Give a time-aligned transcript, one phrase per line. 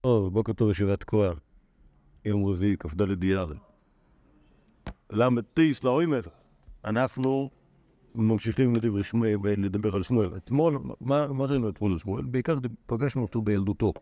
[0.00, 1.34] טוב, בוקר טוב ישיבת כהן.
[2.24, 3.46] יום רביעי, כ"ד אייר.
[5.10, 6.20] ל"ט סלאוימר.
[6.84, 7.50] אנחנו
[8.14, 10.36] ממשיכים לדבר, שמואל, לדבר על שמואל.
[10.36, 12.24] אתמול, מה ראינו אתמול על שמואל?
[12.24, 13.92] בעיקר פגשנו אותו בילדותו.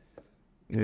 [0.73, 0.79] אה,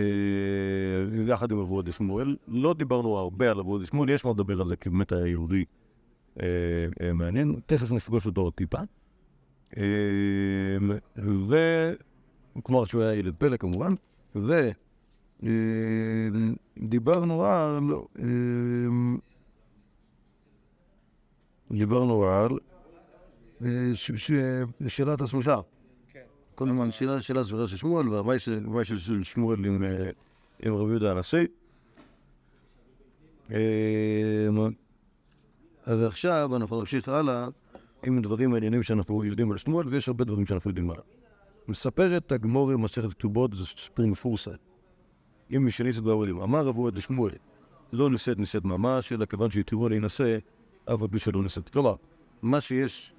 [1.26, 2.36] יחד עם אבו עדי שמואל.
[2.48, 5.26] לא דיברנו הרבה על אבו עדי שמואל, יש מה לדבר על זה, כי באמת היה
[5.26, 5.64] יהודי
[6.40, 6.46] אה,
[7.00, 7.60] אה, מעניין.
[7.66, 8.78] תכף נפגוש אותו עוד טיפה.
[11.18, 11.56] ו...
[12.62, 13.94] כלומר שהוא היה ילד פלא כמובן,
[15.42, 17.92] ודיברנו על...
[18.18, 18.24] אה,
[21.70, 22.58] דיברנו על
[23.64, 23.90] אה,
[24.88, 25.56] שאלת השלושה.
[26.54, 30.10] כל הזמן שאלה שאלה סבירה של שמואל, והוואי של שמואל עם אה,
[30.62, 31.46] עם רבי יהודה הנשיא.
[33.52, 34.48] אה,
[35.84, 37.48] אז עכשיו אנחנו נמשיך הלאה
[38.06, 41.04] עם דברים מעניינים שאנחנו יודעים על שמואל, ויש הרבה דברים שאנחנו יודעים עליו.
[41.68, 44.50] מספרת הגמור במסכת כתובות, זה סיפור מפורסם.
[45.56, 47.32] אם משניסת בעולים, אמר רבו עד שמואל,
[47.92, 50.38] לא נישאת נישאת ממש, אלא כיוון שהתירו להינשא,
[50.84, 51.68] אף על פי שלא נישאת.
[51.68, 51.94] כלומר,
[52.42, 53.14] מה שיש,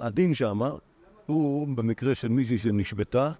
[0.00, 0.78] הדין שאמר,
[1.26, 3.32] הוא במקרה של מישהי שנשבתה,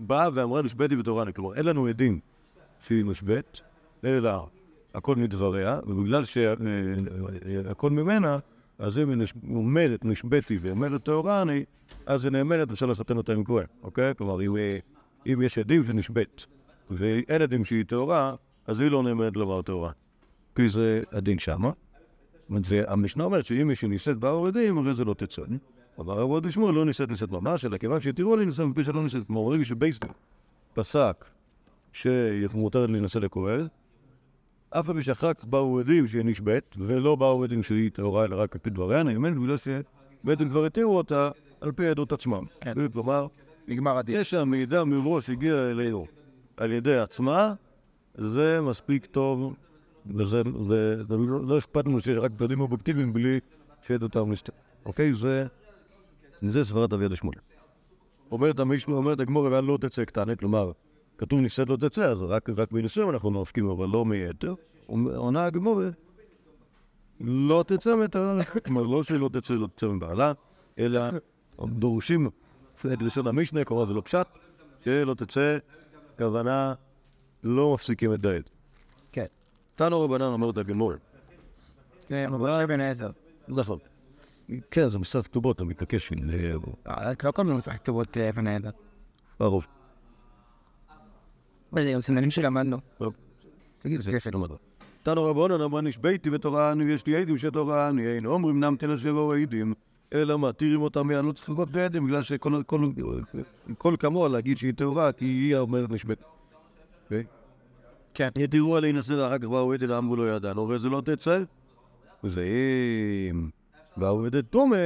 [0.00, 2.20] ובאה ואמרה נשבתי בתורני, כלומר, אין לנו עדים
[2.80, 3.60] שהיא נשבית,
[4.04, 4.46] אלא
[4.94, 8.38] הכל מדבריה, ובגלל שהכל ממנה,
[8.78, 11.64] אז אם היא נש- אומרת נשבתי ואומרת טהורה אני,
[12.06, 14.14] אז היא נאמנת, אפשר לחתן אותה עם כהן, אוקיי?
[14.18, 14.78] כלומר, אם, אה,
[15.26, 16.46] אם יש עדים שנשבית,
[16.90, 18.34] ואין עדים שהיא טהורה,
[18.66, 19.90] אז היא לא נאמנת לומר טהורה.
[20.54, 21.70] כי זה הדין שמה.
[22.50, 25.42] והמשנה אומרת שאם מישהי נישאת באור עדים, הרי זה לא תצא.
[25.98, 29.02] אבל רב עוד שמואל לא נישאת נישאת ממש, אלא כיוון שהתירו לי נישאת מפי שלא
[29.02, 29.26] נישאת.
[29.26, 30.10] כלומר, ברגע שבייסדין
[30.74, 31.24] פסק
[31.92, 33.66] שמותר להינשא לכהן,
[34.80, 38.54] אף פי שאחר כך באו עדים שהיא נשבית, ולא באו עדים שהיא טהורה, אלא רק
[38.54, 41.30] על פי דבריה, נאמן, בגלל שבעצם כבר התירו אותה
[41.60, 42.44] על פי העדות עצמם.
[42.60, 42.88] כן.
[42.92, 43.26] כלומר,
[43.68, 44.16] נגמר הדין.
[44.16, 46.06] זה שהמידע מראש הגיע אלינו
[46.56, 47.54] על ידי עצמה,
[48.14, 49.54] זה מספיק טוב,
[50.06, 53.40] וזה זה, זה לא, לא אכפת לנו שיש רק פרדים אובייקטיביים בלי
[53.82, 54.52] שעדותם נסתה.
[54.86, 55.14] אוקיי?
[55.14, 55.46] זה,
[56.42, 57.36] זה סברת אביעד השמואל.
[58.96, 60.72] אומרת הגמור, אבל לא תצא קטנה, כלומר,
[61.18, 64.54] כתוב נישאת לא תצא, אז רק, רק מנישואים אנחנו נופקים, אבל לא מיתר.
[65.16, 65.80] עונה הגמור,
[67.20, 70.32] לא תצא מטרה, כלומר, לא שלא תצא, לא תצא מבעלה,
[70.78, 71.00] אלא
[71.60, 72.30] דורשים
[72.92, 74.26] את לשון המשנה, כלומר זה לא פשט,
[74.84, 75.58] שלא תצא,
[76.18, 76.74] כוונה
[77.42, 78.42] לא מפסיקים את העד.
[79.12, 79.26] כן.
[79.74, 80.92] תנו רבנן אומרת הגמור.
[82.08, 83.10] זה משה בן עזר.
[83.48, 83.78] נכון.
[84.70, 88.46] כן, זה מסת כתובות, אתה מתעקש עם אה, לא כל מיני משחק כתובות אה, בן
[88.46, 88.70] עזר.
[89.40, 89.66] הרוב.
[91.74, 92.76] זה סימנים שלמדנו.
[93.78, 94.30] תגיד, זה יפה.
[94.30, 94.54] לא מדע.
[95.02, 99.36] תנו רבנן אמר נשביתי ותורה אני, יש לי עדים שתורה אני, אין אומרים נמתן לשבע
[99.42, 99.74] עדים,
[100.14, 102.90] אלא מתירים אותם, אני לא צריך לחכות לעדים, בגלל שכל כל-
[103.78, 106.18] כל כמוה להגיד שהיא טהורה, כי היא אומרת נשבית.
[108.14, 108.28] כן.
[108.38, 111.42] יתירו עלי נשא, אחר כך באו עדים, אמרו לא ידענו, הרי זה לא תצא.
[112.24, 113.48] ואם
[113.96, 114.76] באו עדי תומה,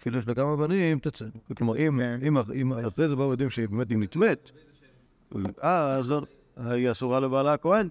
[0.00, 1.24] אפילו יש לה כמה בנים, תצא.
[1.56, 2.18] כלומר, אם, כן.
[2.54, 4.50] אם אחרי זה באו עדים שבאמת היא נטמאת,
[5.60, 6.14] אז
[6.56, 7.88] היא אסורה לבעלה הכהן,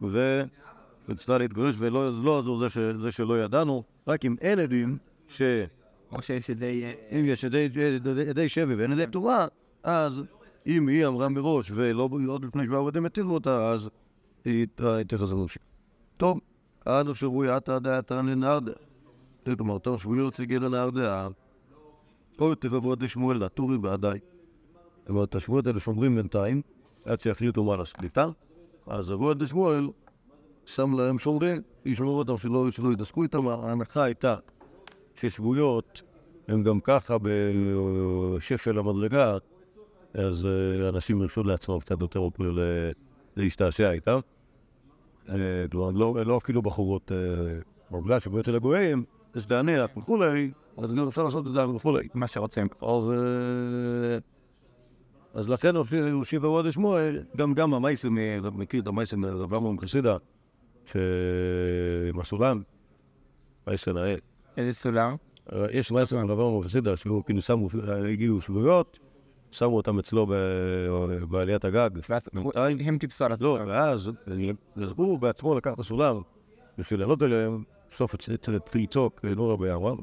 [0.00, 4.98] ורצתה להתגרש, ולא לא עזור זה, ש, זה שלא ידענו, רק אם אין עדים,
[5.28, 5.64] שאם
[6.12, 6.66] או שיש זה...
[7.12, 9.46] אה, יש עדי, עדי, עדי שבי ואין עדי תורה,
[9.82, 10.22] אז
[10.66, 13.90] אם היא אמרה מראש, ולא עוד לפני שבאו עדים התירו אותה, אז
[14.44, 14.66] היא
[15.08, 15.62] תחזר להמשיך.
[16.16, 16.38] טוב,
[16.86, 18.72] אנו שבוי עתה דעתן לנהרדה.
[19.56, 21.28] כלומר, תום רוצה להגיע לנהרדה,
[22.38, 24.18] או תבוא עד שמואל לטורי בעדיי.
[25.00, 26.62] זאת אומרת, את השבועות האלה שומרים בינתיים,
[27.04, 28.30] עד שיחליטו מה איתם.
[28.86, 29.88] אז אבו עד שמואל
[30.66, 33.48] שם להם שומרים, ישמרו אותם שלא, שלא יתעסקו איתם.
[33.48, 34.36] ההנחה הייתה
[35.14, 36.02] ששבויות
[36.48, 39.36] הם גם ככה בשפל המדרגה,
[40.14, 42.90] אז אה, אנשים ירשו לעצמם קצת יותר אופרי ל-
[43.36, 44.18] להשתעשע איתם.
[45.28, 49.04] אה, כלומר, לא, לא אפילו בחורות אה, בגלל שבויות אל הגויים,
[49.36, 52.08] יש להניח וכולי, אז גם אפשר לעשות את זה וכולי.
[52.14, 52.68] מה שרוצים.
[52.82, 54.18] אז, אה,
[55.34, 55.76] אז לכן
[56.12, 60.16] הושיב עבוד שמואל, גם גם המייסם, אה, מכיר את המייסם מרב עמרם חסידה,
[62.12, 62.62] שמסולם,
[63.66, 64.14] מייסם נאה.
[64.56, 65.16] איזה סולם?
[65.52, 68.98] אה, יש מייסם מרב עמרם חסידה, שהוא כאילו שמו, אה, הגיעו שבויות,
[69.50, 70.26] שמו אותם אצלו
[71.28, 72.22] בעליית הגג, ואז.
[72.84, 73.68] הם טיפסו על לא, הסולם.
[73.68, 74.10] ואז
[74.76, 76.20] אז הוא בעצמו לקח את הסולם
[76.78, 79.94] בשביל לעלות אליהם, בסוף התחיל לצעוק אה, נורא ביער.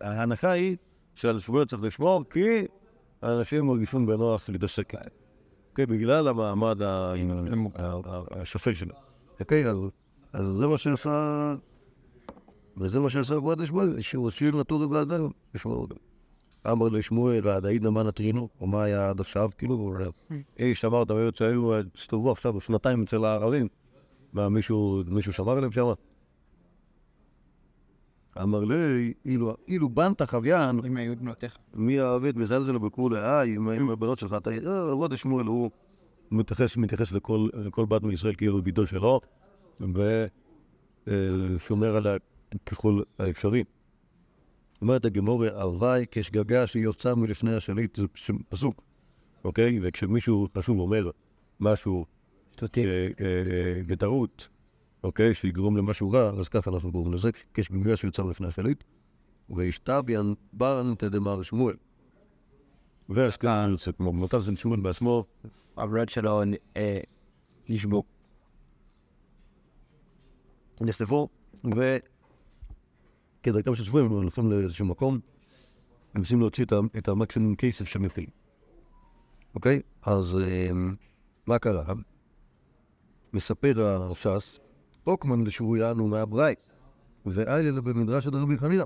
[0.00, 0.76] ההנחה היא
[1.14, 2.66] שעל שבועות צריך לשמור, כי
[3.22, 5.08] האנשים מרגישים בנוח להתעסק להם.
[5.70, 7.12] אוקיי, בגלל המעמד ה-
[7.76, 8.96] ה- ה- השפל שלהם.
[9.40, 9.64] אוקיי,
[10.32, 11.54] אז- זה מה שעשה...
[12.76, 15.28] וזה מה שעשה כבוד השמואל, שהוא השאיר לטורי באדם,
[15.64, 15.94] אותם.
[16.70, 19.94] אמר לשמואל, ועדאית נמן הטרינו, או מה היה עד עכשיו, כאילו,
[20.58, 23.68] איש אמר את הבעיות שהיו, הסתובבו עכשיו שנתיים אצל הערבים,
[24.32, 25.86] מה, מישהו מישהו שמר עליהם שם?
[28.42, 29.12] אמר לי,
[29.68, 31.58] אילו- בנת חוויין, אם היו בנותיך.
[31.74, 34.50] מי העובד מזלזל בכולי, אה, עם הבנות שלך, אתה...
[34.50, 34.56] אה,
[34.90, 35.70] כבוד שמואל, הוא
[36.30, 36.76] מתייחס
[37.12, 39.20] לכל בת מישראל כאילו ביתו שלו,
[41.06, 42.16] ושומר עליה
[42.66, 43.64] ככל האפשרי.
[44.82, 48.06] אומרת הגמורה, הלוואי כשגגה שיוצא מלפני השליט, זה
[48.48, 48.82] פסוק,
[49.44, 49.78] אוקיי?
[49.82, 51.10] וכשמישהו חשוב אומר
[51.60, 52.06] משהו.
[52.62, 54.48] אה, אה, אה, בטעות,
[55.02, 55.34] אוקיי?
[55.34, 58.84] שיגרום למשהו רע, אז ככה אנחנו קוראים לזה, כשגגה שיוצא מלפני השליט.
[59.50, 61.76] וישתביאן ברן תדמר שמואל.
[63.08, 65.24] והזקן יוצא כמו בנותיו זה שמואל בעצמו,
[65.76, 66.42] הבנות שלו
[66.76, 67.00] אה,
[67.68, 68.02] נשבו.
[70.80, 71.28] נחשפו,
[71.64, 75.20] וכדרכם של שבויים הם הולכים לאיזשהו מקום, הם
[76.14, 76.64] מנסים להוציא
[76.98, 78.28] את המקסימום כסף שהם יכולים.
[79.54, 79.80] אוקיי?
[80.02, 80.36] אז
[80.70, 80.94] אמ,
[81.46, 81.94] מה קרה?
[83.32, 84.58] מספר הרש"ס,
[85.08, 86.54] פוקמן לשבויין ומהברי,
[87.26, 88.84] ואיילה במדרש של רבי חנינא.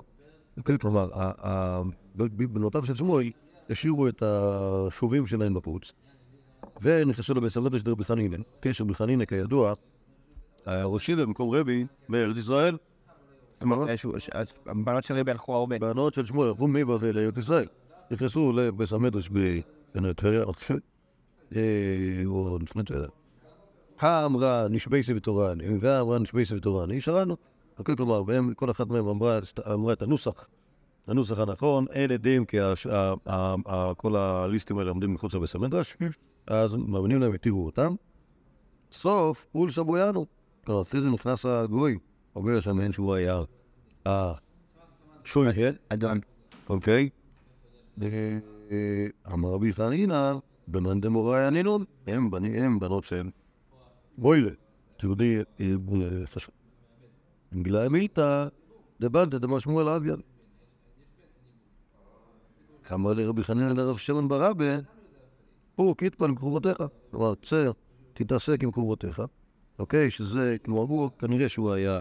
[0.56, 0.78] אוקיי?
[0.78, 1.08] כלומר,
[2.14, 3.30] בנותיו של שמואל
[3.70, 5.92] השאירו את השובים שלהם בחוץ,
[6.82, 8.36] ונכנסו המדרש של רבי חנינא.
[8.60, 9.74] קשר רבי חנינא כידוע,
[10.66, 12.76] היה ראש עיר במקום רבי בארץ ישראל.
[14.66, 15.78] הבנות של רבי הלכו הרבה.
[15.78, 17.66] בנות של שמואל הלכו מבבל לארץ ישראל.
[18.10, 19.28] נכנסו לבית המדרש
[19.94, 20.44] בטבריה,
[21.56, 23.21] אה, או לפני טבריה.
[24.02, 27.36] האמרה נשבייסי ותורני, והאמרה נשבייסי ותורני, שרנו.
[27.96, 28.22] כלומר,
[28.56, 30.48] כל אחת מהן אמרה, את הנוסח,
[31.06, 32.56] הנוסח הנכון, אין עדים כי
[33.96, 35.96] כל הליסטים האלה עומדים מחוץ לבית המדרש,
[36.46, 37.94] אז מאמינים להם, התירו אותם.
[38.92, 40.26] סוף, אול שבויאנו.
[40.64, 41.98] כלומר, אחרי זה נכנס הגוי,
[42.36, 43.40] אומר שם אין שהוא היה
[44.06, 46.20] השויכת, אדון.
[46.68, 47.08] אוקיי?
[48.02, 48.08] אה,
[49.32, 50.32] אמר רבי חנינא,
[50.68, 53.28] בנן דמוראי הנינון, הם בנות של
[54.22, 54.50] מוילה,
[55.02, 56.54] יהודי אה, פשוט.
[57.54, 58.48] גילאי מילתא,
[59.00, 60.20] דבנתא דמר שמואל אביאן.
[62.92, 64.78] אמר לרבי חנינא לרב שמעון ברבה,
[65.74, 66.76] הוא קיטפל עם קרובותיך.
[67.10, 67.70] כלומר, צא,
[68.12, 69.22] תתעסק עם קרובותיך,
[69.78, 70.10] אוקיי?
[70.10, 72.00] שזה, כלומר, הוא, כנראה שהוא היה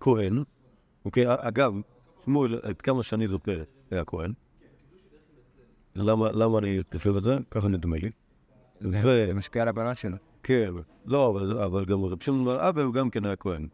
[0.00, 0.42] כהן,
[1.04, 1.24] אוקיי?
[1.26, 1.72] אגב,
[2.24, 4.32] שמואל, עד כמה שאני זוכר, היה כהן.
[5.94, 7.36] למה, אני חושב את זה?
[7.50, 8.10] ככה נדמה לי.
[8.80, 10.16] זה משפיע על הבנות שלו.
[10.42, 10.70] כן,
[11.06, 13.68] לא, אבל, אבל גם רב שמעון בר אבא הוא גם כן היה כהן.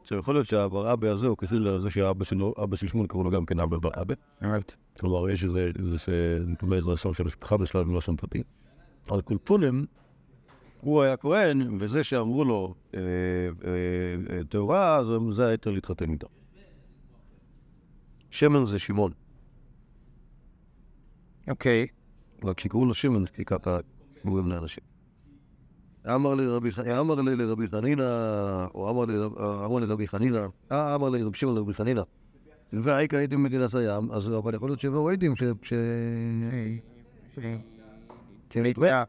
[0.00, 3.24] עכשיו, יכול להיות שהבר אבא הזה הוא קשור לזה שהאבא שלו, אבא של שמואל קראו
[3.24, 4.14] לו גם כן אבא בר אבא.
[4.40, 4.74] באמת.
[5.00, 8.42] כלומר, יש איזה, איזה, נקרא לזה רצון של משפחה בשלב לא שם פרטי.
[9.08, 9.86] אבל קולפונים,
[10.80, 16.28] הוא היה כהן, וזה שאמרו לו אה, אה, אה, טהורה, אז זה היתר להתחתן איתו.
[18.30, 19.12] שמן זה שמעון.
[21.48, 21.86] אוקיי.
[22.44, 23.78] רק שיקראו לו שמן, כי ככה
[24.22, 24.84] קוראים לאנשים.
[26.14, 28.02] אמר לי רבי ח- אמר לי לרבי חנינא,
[28.74, 32.02] או אמר לי רב- אמר לי רבי חנינא, אה, אמר לי רבי שמעון לרבי חנינא,
[32.72, 35.42] והאיכא הייתם במדינת הים, אז אבל יכול להיות שיבואו עדים ש...
[35.62, 35.72] ש...
[38.52, 39.02] שנתבע.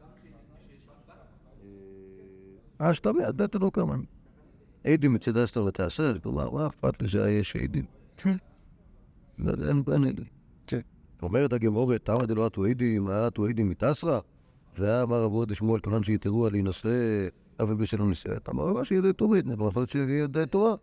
[2.82, 3.96] אה, שאתה בעד, בטח לא כמה.
[4.84, 7.86] עדים מצד אסתר ותעשר, כלומר, מה אכפת לי שיש עדים?
[9.40, 9.54] לא
[9.94, 10.26] אין עדים.
[11.22, 14.20] אומרת הגמורת, תמא דלא אתו עדים, היה אתו עדים מתסרא,
[14.80, 16.90] ואמר אבו עדי שמואל, כנן שיתרו על להינשא,
[17.78, 18.50] פי שלא נישאת.
[18.50, 20.74] אמר רבא שידי תורית, יכול להיות שיהיה ידי תורה.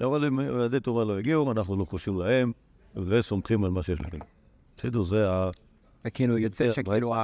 [0.00, 2.52] אבל אם ידי תורה לא הגיעו, אנחנו לא חושבים להם,
[2.96, 4.20] וסומכים על מה שיש להם.
[4.76, 5.50] בסדר, זה ה...
[6.04, 7.14] וכאילו יוצא שכאילו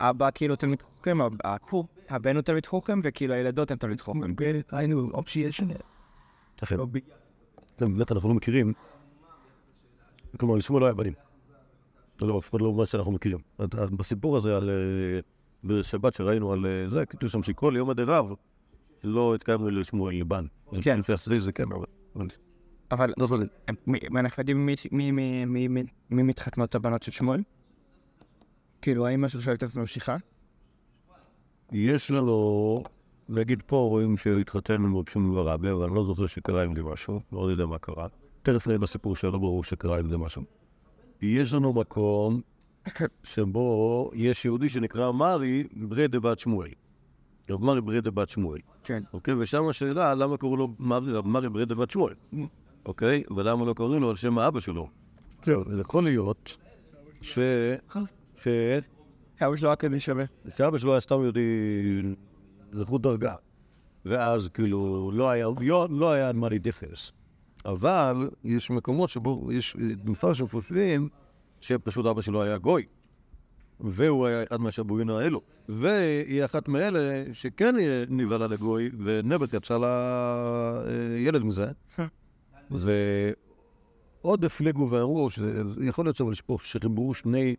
[0.00, 1.18] האבא כאילו תלמיד חוכם,
[2.08, 4.20] הבן הוא תלמיד חוכם, וכאילו הילדות הן תלמיד חוכם.
[4.72, 5.68] היינו, אופשיישן.
[6.62, 6.76] יפה.
[7.78, 8.72] זה באמת אנחנו לא מכירים.
[10.40, 11.12] כלומר, לשמואל לא היה בנים.
[12.20, 13.38] זה לא, לפחות לא מה שאנחנו מכירים.
[13.64, 14.70] את- את- בסיפור הזה על...
[15.64, 18.32] בשבת שראינו על אה, זה, כתוב שם שכל יום הדרב
[19.04, 20.46] לא התקיימו לשמואל לבן.
[20.82, 20.98] כן.
[20.98, 22.26] לפי הסרט זה כן, אבל...
[22.90, 23.28] אבל לא
[24.16, 25.68] אנחנו יודעים מי-
[26.10, 27.42] מתחתנות הבנות של שמואל?
[28.82, 30.16] כאילו, האמא שלו שואלת אז ממשיכה?
[31.72, 32.82] יש לנו,
[33.28, 36.76] נגיד פה רואים שהתחתן עם רב שמעון בר רבי, אבל אני לא זוכר שקרה עם
[36.76, 38.06] זה משהו, לא יודע מה קרה.
[38.42, 40.42] תכף נראה בסיפור שלא ברור שקרה עם זה משהו.
[41.22, 42.40] יש לנו מקום
[43.22, 46.68] שבו יש יהודי שנקרא מרי ברדה בת שמואל.
[47.50, 48.60] רב מרי ברדה בת שמואל.
[48.84, 49.02] כן.
[49.12, 49.34] אוקיי?
[49.34, 52.14] ושם השאלה למה קראו לו מרי, רב מרי ברדה בת שמואל.
[52.86, 53.22] אוקיי?
[53.36, 54.88] ולמה לא קוראים לו על שם האבא שלו.
[55.44, 56.56] זה יכול להיות
[57.20, 57.38] ש...
[58.36, 58.48] ש...
[59.42, 60.24] אבא שלו היה כזה שווה.
[60.56, 62.02] שאבא שלו היה סתם יהודי
[62.72, 63.34] זכות דרגה.
[64.04, 67.12] ואז כאילו לא היה, לא, לא היה על מה להתייחס.
[67.64, 71.08] אבל יש מקומות שבו יש מפרש שמפרשים
[71.64, 72.86] שפשוט אבא שלו היה גוי,
[73.80, 75.40] והוא היה אחד מהשבויים האלו.
[75.68, 77.74] והיא אחת מאלה שכן
[78.08, 79.86] נבהלה לגוי, ונבט יצא לה
[80.86, 81.66] אה, ילד מזה.
[84.20, 87.56] ועוד הפליגו ואמרו שיכול להיות אבל שחיברו שני,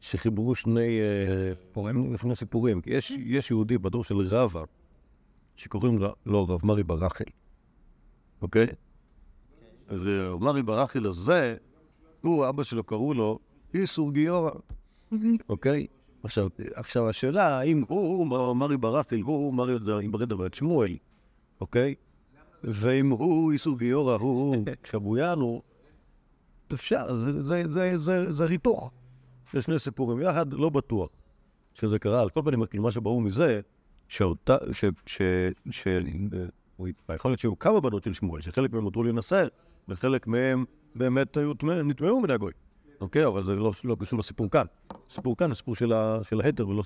[0.00, 2.80] שחיברו שני אה, סיפורים, לפני סיפורים.
[2.80, 4.64] כי יש, יש יהודי בדור של רבא,
[5.56, 7.24] שקוראים לו רב מרי ברחל,
[8.42, 8.66] אוקיי?
[9.88, 11.56] אז רב מרי ברחל הזה,
[12.20, 13.38] הוא, אבא שלו קראו לו
[13.74, 14.50] איסור גיורא,
[15.48, 15.86] אוקיי?
[16.22, 19.78] עכשיו, עכשיו השאלה, האם הוא, הוא מרי ברחל, הוא מרי
[20.10, 20.96] ברדה ואת שמואל,
[21.60, 21.94] אוקיי?
[22.64, 24.56] ואם הוא איסור גיורא, הוא
[25.16, 25.60] הוא...
[26.74, 28.90] אפשר, זה, זה, זה, זה, זה ריתוך.
[29.52, 31.08] זה שני סיפורים יחד, לא בטוח
[31.74, 32.22] שזה קרה.
[32.22, 33.60] על כל פנים, מה שברור מזה,
[34.08, 34.84] שאותה, ש...
[35.06, 35.22] ש...
[35.70, 35.86] ש...
[37.14, 39.46] יכול להיות שהיו כמה בנות של שמואל, שחלק מהם נותרו להינשא,
[39.88, 41.52] וחלק מהם באמת היו
[41.84, 42.52] נטמעו מן הגוי.
[43.00, 43.26] אוקיי?
[43.26, 44.66] אבל זה לא, לא קשור לסיפור כאן.
[45.10, 45.92] סיפור כאן סיפור של,
[46.44, 46.82] ההתר ולא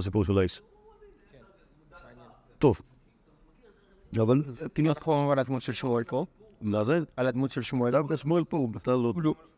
[0.00, 0.60] סיפור, של האיס.
[2.58, 2.80] טוב.
[4.16, 4.42] אבל...
[4.74, 6.26] כאילו אנחנו על הדמות של שמואל פה.
[6.60, 7.00] מה זה?
[7.16, 7.92] על הדמות של שמואל.
[7.92, 9.14] דווקא שמואל פה הוא בכלל לא...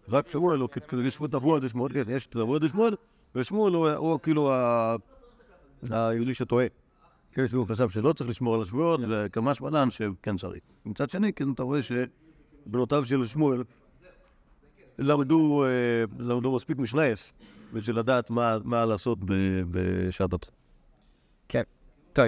[0.08, 2.94] רק שמואל, לא, כדי יש את אבו עד שמואל, כן, יש את אבו עד שמואל,
[3.34, 4.52] ושמואל הוא כאילו
[5.90, 6.66] היהודי שטועה.
[7.32, 10.60] כן, שהוא חשב שלא צריך לשמור על השבועות, וכמה שמלן שכן צריך.
[10.84, 11.80] מצד שני, כן, אתה רואה
[12.64, 13.64] שבנותיו של שמואל
[14.98, 15.64] למדו,
[16.18, 17.32] למדו מספיק משנייס
[17.72, 19.18] בשביל לדעת מה, מה לעשות
[20.32, 20.56] התחילה.
[21.48, 21.62] כן,
[22.12, 22.26] טוב.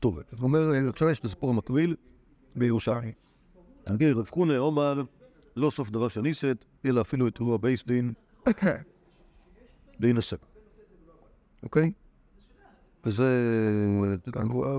[0.00, 1.96] טוב, זאת אומרת, עכשיו יש את הסיפור המקביל
[2.56, 3.12] בירושלים.
[3.88, 5.02] אנגי רב חונה אומר,
[5.56, 8.12] לא סוף דבר שניסת, אלא אפילו את אירוע בייס דין
[10.00, 10.36] להינשא.
[11.62, 11.92] אוקיי?
[13.04, 13.26] וזה...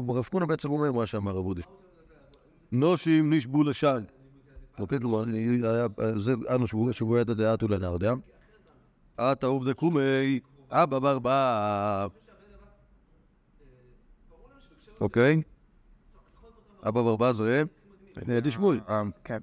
[0.07, 1.61] רב חונה בעצם אומר מה שאמר רב אודי.
[2.73, 4.03] נושים נשבו לשען.
[4.79, 4.99] אוקיי?
[4.99, 5.23] כלומר,
[6.17, 8.13] זה אנו שבועי את הדעת ולנרדיה.
[9.17, 10.39] עתה עובדה קומי,
[10.71, 12.07] אבא ברבא.
[15.01, 15.41] אוקיי?
[16.87, 17.63] אבא ברבא זה
[18.27, 18.79] נדי שמואל.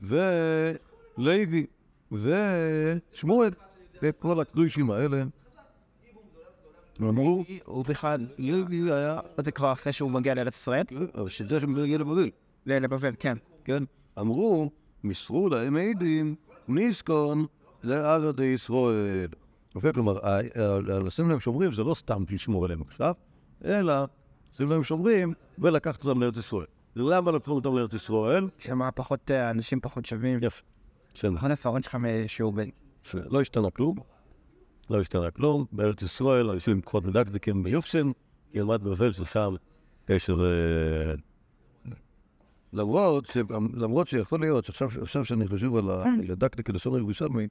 [0.03, 1.67] ולוי
[2.13, 3.51] ושמואל.
[4.03, 5.23] וכל הקדושים האלה.
[7.01, 9.21] אמרו, הוא בכלל, לוי היה...
[9.39, 10.85] זה כבר אחרי שהוא מגיע לארץ ישראל?
[11.15, 12.31] אבל שזה שמגיע לבבל.
[12.67, 13.37] לבבל, כן.
[13.65, 13.83] כן.
[14.19, 14.71] אמרו,
[15.05, 16.35] מסרו להם עדים,
[16.69, 17.47] ניסקון
[17.83, 19.29] לארדי ישראל.
[19.75, 20.19] אוקיי, כלומר,
[21.05, 23.15] לשים להם שומרים זה לא סתם לשמור עליהם עכשיו,
[23.65, 23.95] אלא
[24.53, 26.67] לשים להם שומרים ולקחת אותם לארץ ישראל.
[26.97, 28.49] למה לקחו אותם לארץ ישראל?
[28.59, 30.39] שמה פחות, אנשים פחות שווים.
[30.43, 31.29] יפה.
[31.29, 32.69] נכון לפרט שלך משיעור בן.
[33.15, 33.97] לא השתנה כלום.
[34.91, 35.65] לא השתנה כלום.
[35.73, 38.11] בארץ ישראל, אנשים כוחות מדקדקים ביופסן,
[38.55, 39.55] ילמד בבל ששם
[40.05, 40.37] קשר...
[42.73, 43.37] למרות, ש...
[43.75, 45.91] למרות שיכול להיות שעכשיו שאני חושב על
[46.31, 47.49] הדקדק כלשון הירושלמי,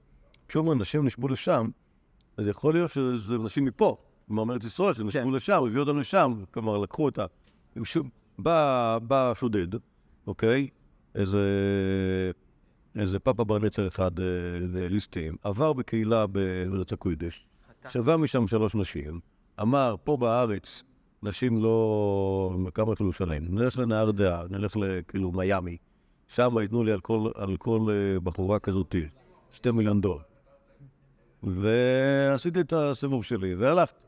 [0.47, 1.69] כשאומרים נשים נשבו לשם,
[2.37, 3.97] אז יכול להיות שזה נשים מפה,
[4.27, 7.25] כלומר מארץ ישראל, שנשבו לשם, הביאו אותנו לשם, כלומר לקחו את ה...
[8.99, 9.67] בא שודד,
[10.27, 10.67] אוקיי?
[11.15, 11.39] איזה...
[12.95, 14.11] איזה פאפה בר נצר אחד
[14.73, 17.45] ליסטים, עבר בקהילה בארץ הקודש,
[17.89, 19.19] שבה משם שלוש נשים,
[19.61, 20.83] אמר, פה בארץ
[21.23, 22.57] נשים לא...
[22.73, 23.55] כמה אפילו שלם.
[23.55, 25.77] נלך לנהר דעה, נלך לכאילו מיאמי,
[26.27, 27.91] שם ייתנו לי על כל, על כל
[28.23, 28.95] בחורה כזאת
[29.51, 30.21] שתי מיליון דולר.
[31.43, 33.99] ועשיתי את הסיבוב שלי, והלכתי.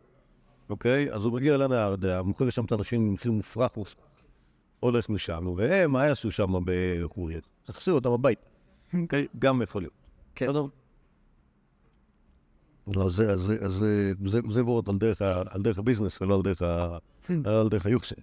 [0.70, 1.14] אוקיי?
[1.14, 4.06] אז הוא מגיע לנהר דעה, מוכר שם את האנשים עם מחיר מופרך מופרך.
[4.80, 7.40] הולך משם, והם, מה יעשו שם בחוריה?
[7.64, 8.42] תחזירו אותם הביתה.
[9.02, 9.28] אוקיי?
[9.40, 9.94] גם יכול להיות.
[10.36, 10.48] כן.
[12.96, 16.62] לא, זה, זה, זה, זה, זה ועוד על דרך, על דרך הביזנס ולא על דרך,
[16.62, 16.98] ה,
[17.46, 18.16] על דרך היוקסה.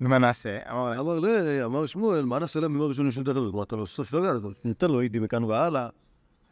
[0.00, 0.58] ומה נעשה?
[0.70, 3.52] אמר לי, אמר שמואל, מה נעשה להם ביום הראשון שניתן לו?
[3.52, 4.32] מה אתה לא עושה שלגה?
[4.64, 5.88] ניתן לו אידי מכאן והלאה,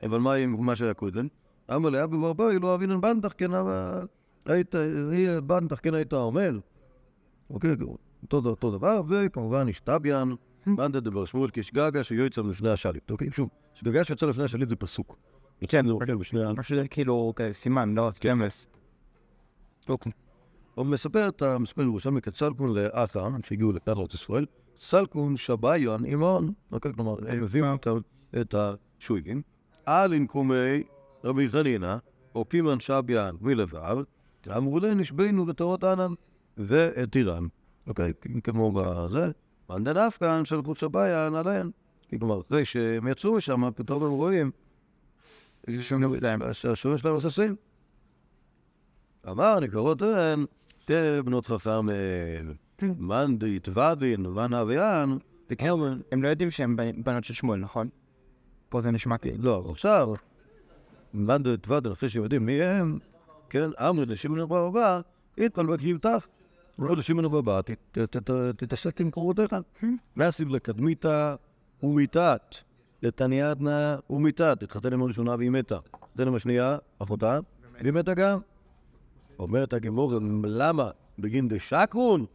[0.03, 1.29] אבל מה עם מה שהיה קודם?
[1.75, 3.51] אמר לי, אבי ברברי, לא אבינן בנדח, כן,
[4.47, 4.75] היית,
[5.47, 6.59] בנדח, כן היית אומר.
[7.51, 7.77] אוקיי,
[8.33, 10.37] אותו דבר, וכמובן השתביין.
[10.67, 13.11] בנדה דבר שמואל כשגגה שיוצא לפני השליט.
[13.11, 15.19] אוקיי, שוב, שגגה שיוצא לפני השליט זה פסוק.
[15.69, 16.55] כן, זה אוכל בשני ה...
[16.57, 18.67] פשוט כאילו סימן, לא סטמס.
[20.75, 24.47] הוא מספר את המספר ירושלמי כצלקון לאתר, שהגיעו לכאן לארץ ישראל,
[24.77, 27.67] צלקון שביין אימון, אוקיי, כלומר, הם מביאים
[28.41, 29.43] את השויגים,
[29.87, 30.83] על אינקומי
[31.25, 31.99] רבי חנינה,
[32.35, 33.99] או קימן שביין מלבב,
[34.57, 36.12] אמרו להם נשבינו בתורות ענן
[36.57, 37.47] ואת איראן.
[37.87, 38.12] אוקיי,
[38.45, 39.31] כמו בזה.
[39.71, 41.71] מאן דנפקא שלחו שביין עליהן.
[42.19, 44.51] כלומר, אחרי שהם יצאו משם, פתאום הם רואים
[46.53, 47.55] שהשורש שלהם סין.
[49.29, 50.45] אמר נקרותיהן,
[50.81, 50.93] שתי
[51.25, 55.17] בנות חכם אה, מנדית, ודין, ונה ויאן,
[55.51, 57.89] וכאילו, הם לא יודעים שהם בנ- בנות של שמואל, נכון?
[58.69, 59.45] פה זה נשמע כאילו.
[59.45, 60.15] לא, עכשיו,
[61.15, 62.99] מנדית, ודין, אחרי שהם יודעים מי הם,
[63.51, 65.01] כן, אמרי לשמעון רב הבא,
[65.39, 66.27] איתפל בקריבתך.
[66.78, 66.94] לא
[67.62, 69.56] ת- ת- ת- תתעסק עם קרובותיך.
[70.16, 71.35] להסיב לקדמיתה
[71.82, 72.56] ומיתת,
[73.02, 75.78] לתניאדנה ומיתת, התחתן עם הראשונה והיא מתה.
[75.94, 77.40] התחתן עם השנייה, אחותה,
[77.82, 78.38] והיא מתה גם.
[79.38, 80.12] אומרת הגמור,
[80.44, 80.90] למה?
[81.18, 82.26] בגין דשקרון?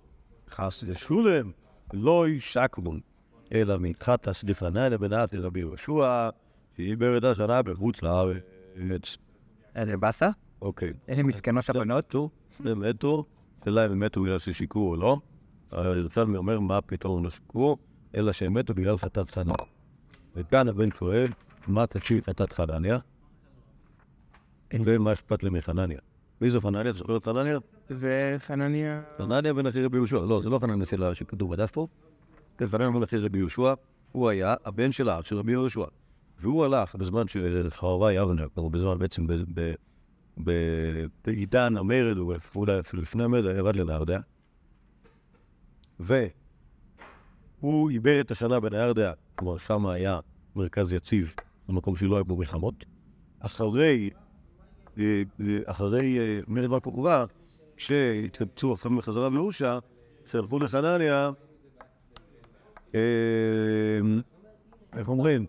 [0.49, 1.51] חס ושולם,
[1.93, 2.99] לוי שקרון.
[3.53, 6.29] אלא מתחתס דפנאי בנתי רבי יהושע,
[6.75, 9.17] שהיא ברדה שנה בחוץ לארץ.
[9.75, 10.29] איזה באסה?
[10.61, 10.93] אוקיי.
[11.07, 12.15] איזה מסכנות הבנות.
[12.65, 13.25] הם מתו,
[13.63, 15.17] השאלה אם הם מתו בגלל ששיקרו או לא.
[15.97, 17.77] ירושלמי אומר, מה פתאום לא שיקרו,
[18.15, 19.55] אלא שהם מתו בגלל חטאת חנניה.
[20.35, 21.27] וכאן הבן שואל,
[21.67, 22.97] מה תקשיב חטאת חנניה?
[24.73, 25.99] ומה אכפת לי מחנניה?
[26.41, 26.91] מי זה חנניה?
[26.91, 27.59] זוכר את חנניה?
[27.89, 29.01] זה חנניה...
[29.17, 30.19] חנניה בן אחי רבי יהושע.
[30.19, 31.87] לא, זה לא חנניה שלה שכתוב בדף פה.
[32.57, 33.73] כן, חנניה בן אחי רבי יהושע,
[34.11, 35.85] הוא היה הבן של האח של רבי יהושע.
[36.39, 39.27] והוא הלך בזמן שחרבה יבנה, בזמן בעצם
[40.37, 44.19] בעידן המרד, או אולי אפילו לפני המרד, ירד לנהרדע.
[45.99, 50.19] והוא עיבר את השנה בנהרדע, כלומר שם היה
[50.55, 51.33] מרכז יציב,
[51.69, 52.85] במקום שלא היו בו מלחמות.
[53.39, 54.09] אחרי,
[54.97, 57.25] אה, אה, אחרי אה, מרד בר כוכבא,
[57.77, 59.79] כשהתקבצו אחרי בחזרה בירושה,
[60.25, 61.31] שהלכו לחנניה,
[64.97, 65.45] איך אומרים?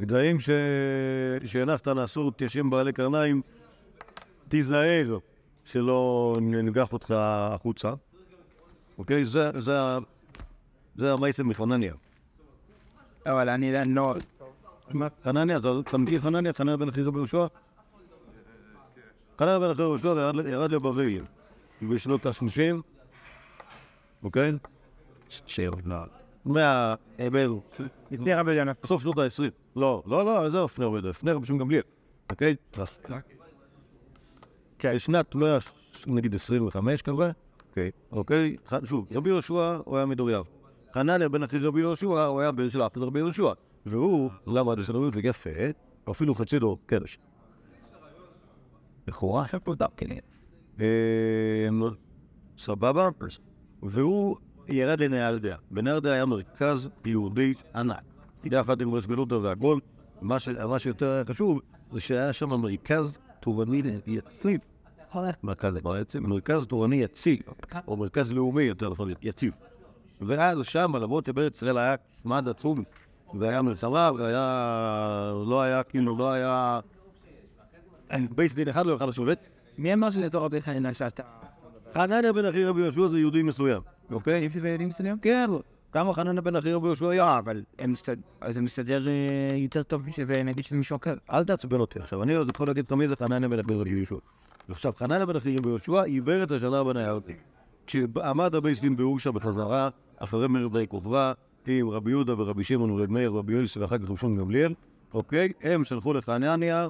[0.00, 0.36] גדיים.
[1.44, 3.42] שהנחת לאסור תיישם בעלי קרניים,
[4.50, 5.18] תיזהר
[5.64, 7.92] שלא ננגח אותך החוצה,
[8.98, 9.24] אוקיי?
[9.26, 9.72] זה, זה,
[10.96, 11.94] זה המייסם מחנניה.
[13.26, 14.14] אבל אני לא...
[15.24, 16.52] חנניה, אתה מכיר חנניה?
[16.52, 17.46] חנניה בן אחי רבי יהושע?
[19.38, 21.06] חנניה בן אחי רבי יהושע ירד- לבבל
[21.82, 22.76] בשנות ה-30,
[24.22, 24.52] אוקיי?
[26.44, 26.94] מה...
[27.18, 27.60] באלו?
[28.10, 28.72] לפני רבי יונה.
[28.82, 29.42] בסוף שנות ה-20.
[29.76, 31.82] לא, לא, לא, זה לפני עובד, לפני רבי שמעון גמליאל,
[32.30, 32.56] אוקיי?
[34.80, 34.94] כן.
[34.94, 35.58] בשנת מאה,
[36.06, 37.30] נגיד 25 כזה,
[37.68, 38.56] אוקיי, אוקיי?
[38.84, 40.44] שוב, רבי יהושע הוא היה מדוריו.
[40.94, 43.52] חנניה בן אחי רבי יהושע, הוא היה בן של אח של רבי יהושע.
[43.86, 45.50] והוא למד אצל רבי יהושע יפה,
[46.10, 47.18] אפילו חצי דור קרש.
[49.08, 50.16] לכאורה, עכשיו פה דם, כן.
[52.58, 53.08] סבבה?
[53.82, 54.36] והוא
[54.68, 55.56] ירד לנהרדע.
[55.70, 58.02] בנהרדע היה מרכז יהודי ענק.
[58.44, 59.78] יחד עם רסבלותו והכל.
[60.20, 61.60] מה שיותר חשוב,
[61.92, 64.60] זה שהיה שם מרכז תורני יציב.
[65.42, 67.38] מרכז בעצם, מרכז תורני יציב,
[67.86, 69.52] או מרכז לאומי יותר נכון, יציב.
[70.20, 71.94] ואז שם, למרות שבארץ ישראל היה
[72.24, 72.84] מעמד עצום,
[73.34, 75.32] והיה מלחמה, והיה...
[75.46, 76.80] לא היה, כאילו, לא היה...
[78.30, 79.38] בייס דין אחד לא יכל לשבת.
[79.78, 81.22] מי אמר רבי חנינא שאתה...
[81.94, 84.46] חנניה בן אחי רבי יהושע זה יהודי מסוים, אוקיי?
[84.46, 85.18] אם שזה ילדים מסוים?
[85.18, 85.50] כן,
[85.92, 87.38] כמה חנניה בן אחי רבי יהושע היה?
[87.38, 87.62] אבל
[88.48, 91.14] זה מסתדר אה, יותר טוב שזה נגיד שזה מישהו אחר.
[91.30, 93.90] אל תעצבן אותי עכשיו, אני עוד יכול להגיד לך מי זה חנניה בן אחי רבי
[93.90, 94.16] יהושע.
[94.70, 97.32] ועכשיו, חנניה בן אחי רבי יהושע עיוור את השנה בניירתי.
[97.86, 101.32] כשעמד הבייס דין בירושה בחזרה, אחרי מרד בי כוכבא,
[101.66, 104.74] עם רבי יהודה ורבי שמעון ורבי מאיר ורבי יוסף ואחר כך רבי שמעון גמליאל,
[105.14, 105.52] אוקיי?
[105.62, 106.88] הם שלחו לחנניה,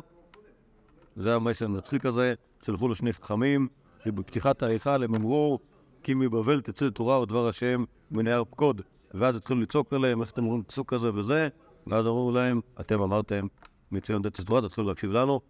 [1.17, 3.69] זה המסר המצחיק הזה, שלחו לו שני חכמים,
[4.05, 5.59] שבפתיחת ההיכל הם אמרו,
[6.03, 8.83] כי מבבל תצא תורה ודבר השם מנהר פקוד.
[9.15, 11.49] ואז התחילו לצעוק עליהם, איך אתם אומרים פסוק כזה וזה,
[11.87, 13.47] ואז אמרו להם, אתם אמרתם,
[13.93, 15.41] מציון תצא תורה, תתחילו להקשיב לנו,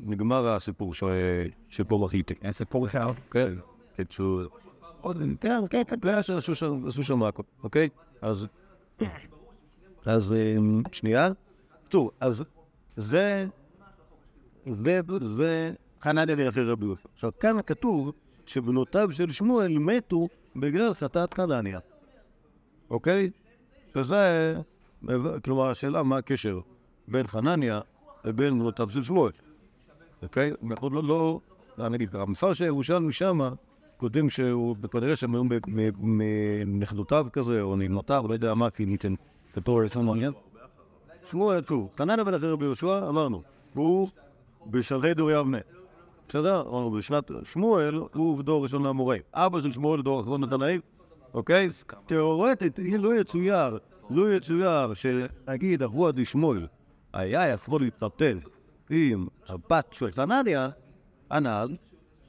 [0.00, 1.02] נגמר, הסיפור ש...
[1.68, 2.36] שפה מחליטים.
[2.50, 3.06] סיפור אחר.
[3.30, 3.54] כן,
[3.96, 4.40] קיצור,
[5.00, 6.14] עוד, כן, כן, כן, כן,
[6.86, 7.88] עשו שם- הכל, אוקיי?
[8.22, 8.46] אז,
[10.04, 11.28] אז אמ, שנייה,
[11.88, 12.44] טוב, אז
[12.96, 13.46] זה,
[14.66, 17.08] זה, זה חנניה בן אחי רבי יהושע.
[17.14, 18.12] עכשיו, כאן כתוב
[18.46, 21.78] שבנותיו של שמואל מתו בגלל חטאת חנניה,
[22.90, 23.30] אוקיי?
[23.96, 24.54] וזה,
[25.44, 26.60] כלומר, השאלה מה הקשר
[27.12, 27.80] בין חנניה
[28.24, 29.32] לבין בנותיו של שמואל.
[30.22, 30.52] אוקיי?
[30.62, 31.40] מאוד לא, לא,
[31.78, 33.50] לא, נגיד, המפרש הירושלמי שמה,
[33.96, 35.44] כותבים שהוא, כנראה שהם היו
[36.66, 39.14] מנכדותיו כזה, או נמנותיו, לא יודע מה, כי ניתן
[39.56, 40.32] בתור רצון מעניין.
[41.30, 43.42] שמואל, שוב, חנניה בן אחי רבי יהושע, אמרנו,
[43.74, 44.08] הוא
[44.66, 45.58] בשלהי דור יבנה.
[46.28, 46.60] בסדר?
[46.60, 49.22] אמרנו, בשנת שמואל, הוא דור ראשון לאמוראים.
[49.34, 50.78] אבא של שמואל דור אחרון נתנאי,
[51.34, 51.68] אוקיי?
[52.06, 53.78] תיאורטית, אם לא יצויר,
[54.10, 56.66] לא יצויר שנגיד אבוה דשמואל
[57.12, 58.38] היה יכול להתחתן
[58.90, 60.68] עם הבת של חנניה,
[61.30, 61.76] הנ"ל,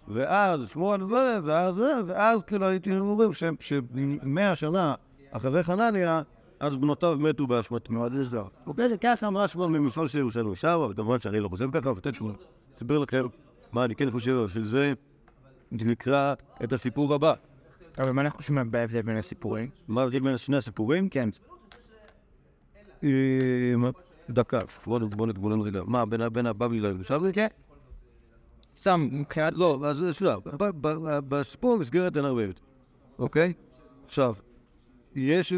[0.07, 4.95] ואז שמואל זה, ואז זה, ואז כאילו הייתי אומרים שמאה שנה
[5.31, 6.21] אחרי חנניה,
[6.59, 7.93] אז בנותיו מתו באשמתו.
[7.93, 8.45] מאוד עזר.
[8.67, 12.21] אוקיי, ככה אמרה שמואל ממפעל של ירושלים שם, אבל כמובן שאני לא חושב ככה, ותכף
[12.21, 12.31] אני
[12.77, 13.25] אסביר לכם
[13.71, 14.93] מה אני כן חושב של זה,
[15.71, 17.33] נקרא את הסיפור הבא.
[17.97, 19.69] אבל מה אנחנו חושבים בהבדל בין הסיפורים?
[19.87, 21.09] מה ההבדל בין שני הסיפורים?
[21.09, 21.29] כן.
[24.29, 25.81] אה, דקה, בוא נ- בוא נ- בוא נ- רגע.
[25.85, 27.33] מה, בין הבבלי לירושלמי?
[27.33, 27.47] כן.
[28.75, 29.53] סתם, מבחינת...
[29.55, 32.59] לא, אז שנייה, ב- בסיפור המסגרת אין הרבה הבדל,
[33.19, 33.53] אוקיי?
[34.05, 34.35] עכשיו,
[35.15, 35.53] יש,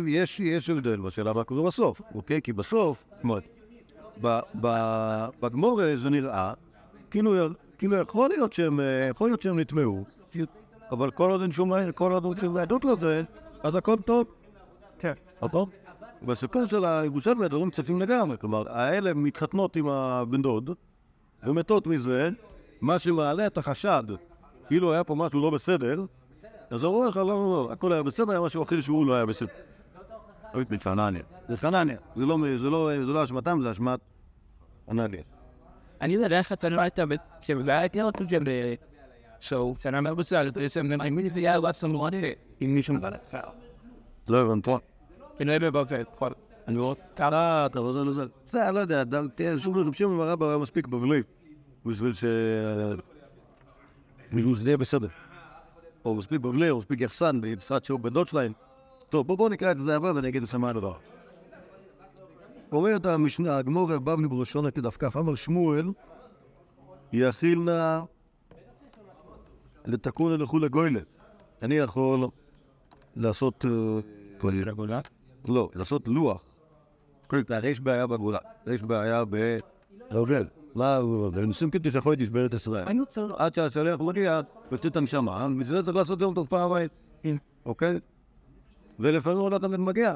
[0.69, 2.41] הבדל בשאלה מה קורה בסוף, אוקיי?
[2.41, 3.05] כי בסוף,
[4.21, 4.39] ב-
[5.41, 6.53] בגמורה זה נראה
[7.11, 7.33] כאילו,
[7.77, 10.03] כאילו יכול להיות שהם, אה, יכול להיות שהם נטמעו,
[10.91, 11.73] אבל כל עוד אין שום,
[12.57, 13.23] עדות לזה,
[13.63, 14.27] אז הכל טוב.
[14.99, 15.13] כן.
[15.41, 15.69] נכון?
[16.25, 20.69] בסיפור של הירושלמי הדברים צפים לגמרי, כלומר, האלה מתחתנות עם הבן דוד,
[21.43, 22.29] ומתות מזה,
[22.81, 24.03] מה שמעלה את החשד,
[24.67, 26.05] כאילו היה פה משהו לא בסדר,
[26.69, 29.13] אז הוא אומר לך, לא, לא, לא, הכל היה בסדר, היה משהו אחר שהוא לא
[29.13, 29.47] היה בסדר.
[30.53, 31.21] אוי, בחנניה.
[31.47, 33.99] זה חנניה, זה לא, זה לא, זה לא אשמתם, זה אשמת
[34.89, 35.21] חנניה.
[36.01, 36.99] אני יודע איך אתה נראית
[37.41, 38.41] שבבעיה לא חושב
[39.41, 42.07] So, כשאני אומר בסדר, אתה יוצא ממנו, אני מבין, היה רץ לנו
[42.59, 43.35] עם מישהו מברך.
[44.27, 44.71] לא הבנתי.
[45.37, 46.27] כנראה בבבל, כבר.
[46.67, 48.25] אני רואה אה, אתה רוצה לזה?
[48.45, 51.21] בסדר, לא יודע, ד- תראה, שוב רב שמעון בר אבא היה מספיק בבלי,
[51.85, 52.25] בשביל ש...
[54.33, 55.07] בשביל שזה יהיה בסדר.
[56.05, 58.51] או מספיק בבלי, או מספיק יחסן, בשפת שהוא בן דוד שלהם.
[59.09, 60.93] טוב, בואו נקרא את זה הבא ואני אגיד לכם מה הדבר.
[62.71, 65.87] אומרת המשנה, הגמור בבלי בראשונה כדף כף, אמר שמואל,
[67.13, 67.99] יכיל נא
[69.85, 70.99] לתקון לכולי גוילה.
[71.61, 72.27] אני יכול
[73.15, 73.65] לעשות...
[73.65, 73.99] אה,
[74.65, 74.99] רגולה.
[75.47, 76.43] לא, לעשות לוח.
[77.49, 79.57] הרי יש בעיה בגולה, יש בעיה ב...
[80.11, 80.45] לעובד.
[80.75, 81.39] מה הוא עובד?
[81.39, 82.85] ניסים כדי שיכול להיות בארץ ישראל.
[83.37, 86.89] עד שהשליח מגיע, יוצא את הנשמה, בשביל זה צריך לעשות יום טוב פעמיים.
[87.65, 87.99] אוקיי?
[88.99, 90.15] ולפעמים הוא לא תמיד מגיע.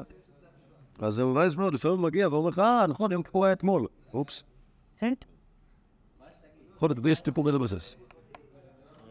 [0.98, 3.86] אז זה מבאס מאוד, לפעמים הוא מגיע ואומר לך, אה, נכון, יום כיפור היה אתמול.
[4.14, 4.42] אופס.
[6.76, 7.96] יכול להיות, ויש סיפור כזה בסס.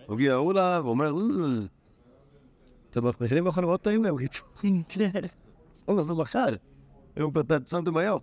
[0.09, 1.65] מגיע אולה ואומר, "אה,
[2.89, 4.47] אתם מכניסים אוכל מאוד טעים להם, קיצור.
[5.87, 6.45] אוקיי, זה מחר.
[7.15, 8.19] היום כבר שמתם היום.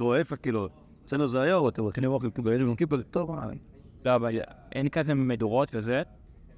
[0.00, 0.68] לא, ההפך, כאילו,
[1.04, 3.46] אצלנו זה היום, אתם מכינים אוכל בערב יום כיפור, טוב, מה?
[4.04, 4.38] לא, אבל
[4.72, 6.02] אין כזה מדורות וזה.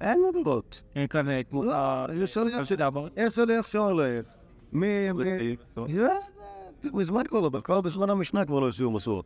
[0.01, 0.81] אין מדורות.
[0.95, 2.05] אין כזה תמונה.
[2.13, 2.71] יש שליח ש...
[2.71, 3.07] לעבור.
[3.17, 4.25] יש שליח שהולך.
[4.73, 5.11] מי...
[5.11, 5.55] מי-
[6.83, 9.25] מזמן כבר לא, כבר בזמן המשנה כבר לא עשו מסורת.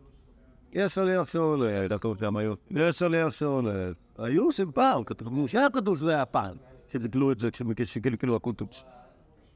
[0.74, 0.94] יש
[1.30, 2.56] שהולך, אתה קורא שם היום.
[2.72, 3.96] יש שליח שהולך.
[4.18, 6.58] היו עושים פעם, כתבו, שהיה כתוב שזה היה פעם.
[6.92, 8.84] שביטלו את זה כשכאילו כאילו הקונטוס.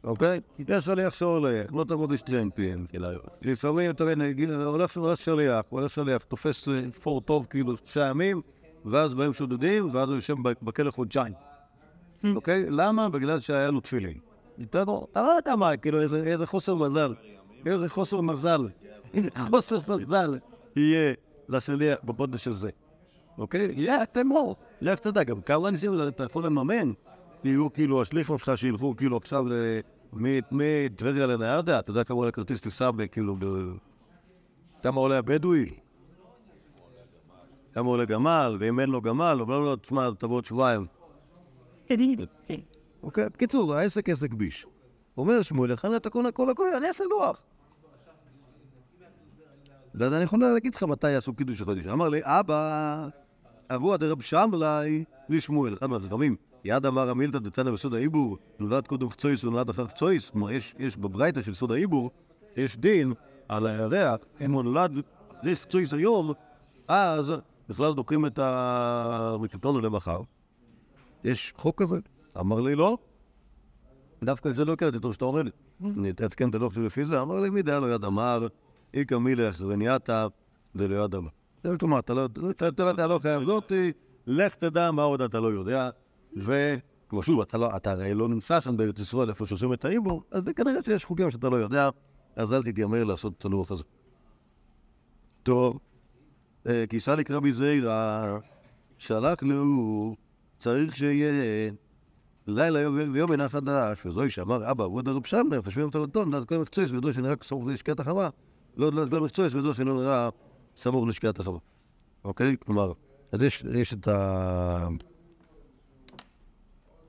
[0.03, 0.39] אוקיי?
[0.67, 2.85] יש שליח שהולך, לא תעמוד לשטרמפים.
[3.41, 8.41] לפעמים, אתה מבין, הולך שליח, הולך שליח, תופס אה, פור טוב כאילו שלושה ימים,
[8.85, 11.33] ואז באים שודדים, ואז הוא יושב בכלא חודשיים.
[12.35, 12.65] אוקיי?
[12.69, 13.09] למה?
[13.09, 14.17] בגלל שהיה לו תפילין.
[14.61, 17.13] אתה לא לא יודע מה, כאילו, איזה חוסר מזל.
[17.65, 18.67] איזה חוסר מזל.
[19.13, 20.39] איזה חוסר מזל
[20.75, 21.13] יהיה
[21.49, 22.69] לשליח בבודש של זה.
[23.37, 23.73] אוקיי?
[23.75, 24.55] יהיה, אתם לא.
[24.81, 26.91] לך תדע, גם כמה ניסים אתה יכול לממן.
[27.43, 29.45] יהיו כאילו השליחים שלך שילכו כאילו עכשיו
[30.51, 33.77] מטבריה לנהרדה, אתה יודע כמה עולה כרטיס טיסה בכאילו, ב-
[34.83, 35.69] כמה עולה הבדואי?
[37.73, 40.85] כמה עולה גמל, ואם אין לו גמל, אומר לו, תשמע, תבוא עוד שבועיים.
[43.03, 44.65] אוקיי, בקיצור, העסק עסק ביש.
[45.17, 47.41] אומר שמואל, הכנה את הכל הכל הכל, אני אעשה לוח.
[49.93, 51.87] לא יודע, אני יכול להגיד לך מתי יעשו קידוש החודש.
[51.87, 53.07] אמר לי, אבא,
[53.69, 56.35] אבוה דרב שמלאי לשמואל, אחד מהחכמים.
[56.65, 60.29] יד אמר המילתא דתנא בסוד העיבור, נולד קודם חצויס ונולד אחר חצויס.
[60.29, 62.11] כלומר, יש, יש בברייתא של סוד העיבור,
[62.57, 63.13] יש דין
[63.47, 64.91] על הירח, אם הוא נולד
[65.39, 66.31] אחרי חצויס היום,
[66.87, 67.33] אז
[67.69, 70.21] בכלל דוחים את הרצפטון למחר.
[71.23, 71.97] יש חוק כזה?
[72.39, 72.97] אמר לי, לא.
[74.23, 75.51] דווקא את זה לא הכרתי, טוב שאתה אומר לי.
[75.97, 78.47] אני אתעדכן את הדוח שלי לפי זה, אמר לי, מי דעה לו יד אמר,
[78.93, 80.27] איכא מילך רניאטה
[80.75, 81.29] דלא יד אמר.
[81.63, 82.41] זה כלומר, אתה לא אתה
[82.83, 83.91] לא- אתה לא חייב זאתי,
[84.27, 85.89] לך תדע מה עוד אתה לא יודע.
[86.37, 90.23] וכמו שוב, אתה לא- אתה הרי לא נמצא שם בארץ ישראל איפה שעושים את העיבור,
[90.31, 91.89] אז כנראה שיש חוקים שאתה לא יודע,
[92.35, 93.83] אז אל תתיימר לעשות את הלוח הזה.
[95.43, 95.79] טוב,
[96.67, 98.37] אה, כיסא לקרבי זעירא,
[98.97, 100.15] שלח לו,
[100.59, 101.31] צריך שיהיה
[102.47, 106.47] לילה יום ויום אינה חדש, וזוהי שאמר אבא, עבוד הרב שמנר, חושבים אותו לטון, דעת
[106.47, 108.29] כל מקצועיס ודו שנראה סמוך לשקיעת החמה.
[108.77, 110.29] לא דעת כל מקצועיס ודו שלא נראה
[110.75, 111.57] סמוך לשקיעת החמה.
[112.23, 112.55] אוקיי?
[112.65, 112.93] כלומר,
[113.31, 113.41] אז
[113.73, 114.87] יש את ה...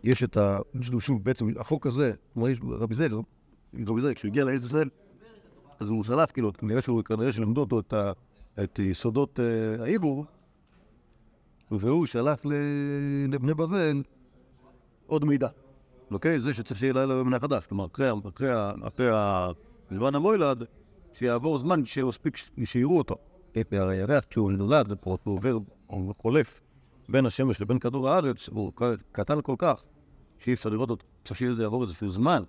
[0.05, 0.59] יש את ה...
[0.81, 3.21] שוב, שוב, בעצם החוק הזה, כלומר, יש רבי זר,
[3.87, 4.89] רבי זר, כשהוא הגיע לארץ ישראל,
[5.81, 8.13] אז הוא שלף, כאילו, כנראה שהוא, כנראה שלמדו אותו את, ה,
[8.65, 10.25] את יסודות אה, העיבור,
[11.71, 14.03] והוא שלח ל- לבני בבל
[15.07, 15.49] עוד מידע.
[16.11, 16.41] אוקיי?
[16.41, 17.67] זה שצריך שיהיה לילה במנה חדש.
[17.67, 18.49] כלומר, אחרי, אחרי,
[18.87, 19.11] אחרי
[19.91, 20.65] זמן המוילד,
[21.13, 23.15] שיעבור זמן שמספיק שיראו אותו.
[23.73, 26.61] הרי הירח כשהוא נולד, הוא עובר, הוא חולף
[27.09, 28.73] בין השמש לבין כדור הארץ הוא
[29.13, 29.85] קטן כל כך,
[30.41, 31.07] שאי אפשר לראות אותו.
[31.25, 32.43] צריך שיעבור איזשהו זמן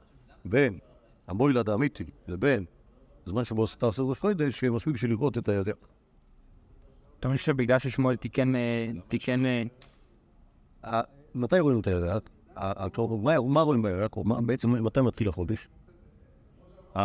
[0.45, 0.80] בין
[1.27, 2.65] המוילד האמיתי לבין
[3.27, 5.75] הזמן שבו אתה עושה ראש חודש, שיהיה מספיק בשביל לראות את הירח.
[7.19, 11.01] אתה חושב שבגלל ששמואל תיקן, אה, תיקן, אה,
[11.36, 12.21] מתי רואים את הירח?
[13.47, 14.12] מה- רואים בירח?
[14.25, 15.67] מה- בעצם מתי מתחיל החודש?
[16.95, 16.99] ה-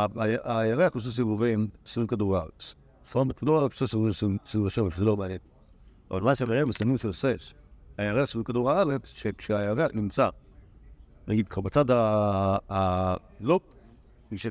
[0.45, 2.75] ה- הירח עושה סיבובים סביב כדור הארץ.
[3.37, 4.13] כדור הארץ עושה סיבובים
[4.47, 5.39] סביב- השמש, זה לא מעניין.
[6.11, 7.35] אבל מה שמעניין בסיבובים שעושה,
[7.99, 10.29] הירח סביב כדור הארץ, שכשהירח נמצא,
[11.29, 11.97] נגיד ככה בצד ה...
[12.73, 13.61] ה- לא,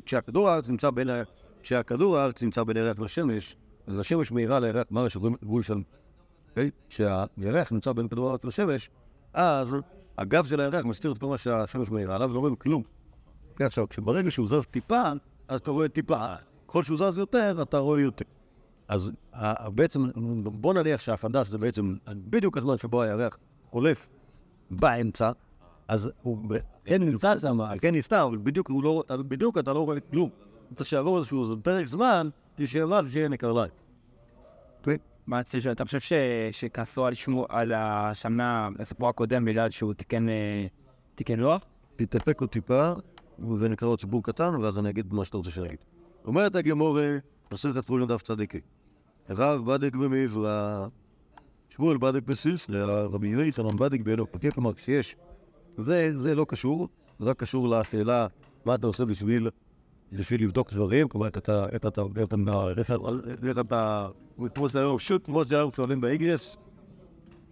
[0.06, 1.24] כשהכדור הארץ נמצא בין ה...
[1.62, 3.58] כשהכדור הארץ נמצא בין הירח לשמש,
[3.88, 5.78] אז השמש מאירה לירח מה שקוראים גבול של
[6.50, 6.72] אוקיי?
[6.90, 8.90] כשהירח נמצא בין כדור הארץ לשמש,
[9.34, 9.76] אז
[10.18, 12.84] הגב של הירח מסתיר את כל מה שהשמש מאירה עליו ולא רואים כלום.
[13.52, 15.04] אוקיי, עכשיו, כשברגע שהוא זז טיפה,
[15.48, 16.36] אז אתה רואה טיפה.
[16.68, 18.26] ככל שהוא זז יותר, אתה רואה יותר.
[18.88, 19.12] אז
[19.76, 20.10] בעצם,
[20.44, 23.38] בוא נניח שהחדש זה בעצם בדיוק הזמן שבו הירח
[23.70, 24.10] חולף
[24.72, 25.32] באמצע,
[25.88, 26.54] אז הוא ב-
[26.86, 30.30] כן נמצא שם, כן נסתר, אבל בדיוק הוא לא, אתה- בדיוק אתה לא רואה כלום.
[30.76, 32.30] צריך שיעבור איזשהו פרק זמן,
[32.66, 33.72] שיהיה מה, שיהיה נקרליים.
[34.80, 34.98] אוקיי?
[35.28, 36.14] מה אצלי שאתה חושב ש-
[36.52, 40.66] שכעסו על שמו, על השנה, הסיפור הקודם, בגלל שהוא תיקן, אה,
[41.16, 41.62] תיקן לוח?
[41.96, 42.94] תתאפק עוד טיפה,
[43.50, 45.80] וזה נקרא עוד סיפור קטן, ואז אני אגיד מה שאתה רוצה שאני אגיד.
[46.26, 47.18] אומרת הגמורה,
[47.54, 48.60] מסכת פולין דף צדיקי.
[49.30, 50.88] רב בדק במעברה,
[51.70, 55.16] שמואל בדק בסיסרא, רבי יואי חנן בדק באלוקי, כלומר כשיש,
[55.78, 56.88] זה, זה לא קשור,
[57.20, 58.28] זה רק קשור לשאלה
[58.66, 59.50] מה אתה עושה בשביל,
[60.12, 62.36] בשביל לבדוק דברים, כלומר איך אתה, איך אתה, איך אתה,
[63.48, 64.08] איך אתה,
[64.56, 66.58] כמו שהיום, שוט, כמו שהיום שואלים באיגרס,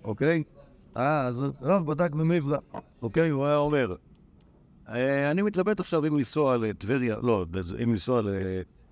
[0.04, 0.44] אוקיי?
[0.96, 2.58] אז רב בדק במעברה,
[3.02, 3.30] אוקיי?
[3.30, 3.96] הוא היה אומר,
[4.90, 7.46] אה, אני מתלבט עכשיו אם לנסוע לטבריה, לא,
[7.84, 8.28] אם לנסוע ל...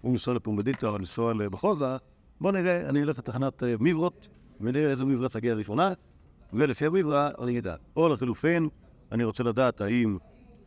[0.05, 1.97] אם לנסוע לפומבדיטה או לנסוע למחוזה,
[2.41, 4.27] בוא נראה, אני אלך לתחנת אה, מברות,
[4.61, 5.93] ונראה איזה מברה תגיע ראשונה,
[6.53, 7.75] ולפי המברה אני אדע.
[7.95, 8.69] או לחלופין,
[9.11, 10.17] אני רוצה לדעת האם,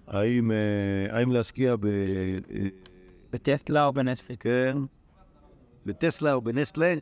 [0.07, 0.57] האם, אה,
[1.18, 1.87] האם להשקיע ב...
[1.87, 2.38] אה,
[3.33, 4.42] בטסלה או בנטפליקס?
[4.42, 4.76] כן,
[5.87, 6.94] בטסלה או בנסטלה,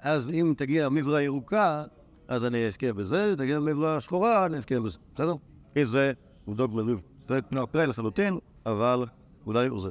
[0.00, 1.84] אז אם תגיע מברה ירוקה,
[2.28, 5.34] אז אני אשקיע בזה, תגיע מברה שחורה, אני אשקיע בזה, בסדר?
[5.74, 6.12] כי זה
[6.44, 7.00] עובדות לריב.
[7.28, 9.04] זה אקראי לחלוטין, אבל
[9.46, 9.90] אולי עוזר.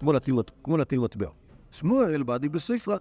[0.00, 1.28] כמו להטיל מט- כמו להטיל מטבע.
[1.70, 2.96] שמואל באדי בספרה.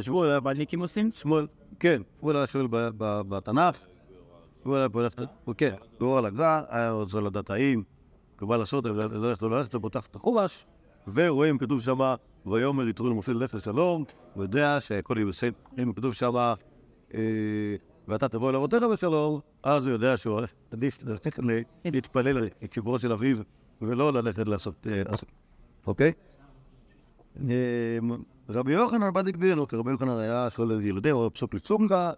[0.00, 1.10] שמואל היה בלניקים עושים?
[1.10, 1.46] שמואל,
[1.80, 2.66] כן, הוא היה שואל
[3.00, 3.78] בתנ"ך,
[4.74, 4.88] היה
[5.44, 7.82] הוא כן, הוא על הגר"א, היה רוצה לדעת האם,
[8.40, 10.66] בא לעשות, הולך לו ללכת, פותח את החומש,
[11.14, 12.14] ורואים, כתוב שם,
[12.46, 15.50] ויאמר יתרו למשה ללך לשלום, הוא יודע שהכל יהיה בסדר,
[15.82, 16.34] אם כתוב שם,
[17.14, 17.20] אה,
[18.08, 23.12] ואתה תבוא לאבותיך בשלום, אז הוא יודע שהוא עדיף ללכת ל- להתפלל את שברו של
[23.12, 23.36] אביו,
[23.82, 25.02] ולא ללכת לעשות, אה,
[25.86, 26.12] אוקיי?
[28.48, 32.12] רבי יוחנן בא דגבינו, כי רבי יוחנן היה שואל את ילדים, הוא פסוק לצונקה,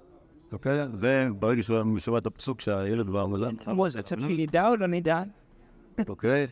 [0.53, 0.87] אוקיי?
[0.93, 4.87] וברגע שהוא היה שומע את הפסוק שהילד בא, אומר, אמרו, זה צריך נדע או לא
[4.87, 5.23] נדע?
[6.09, 6.47] אוקיי?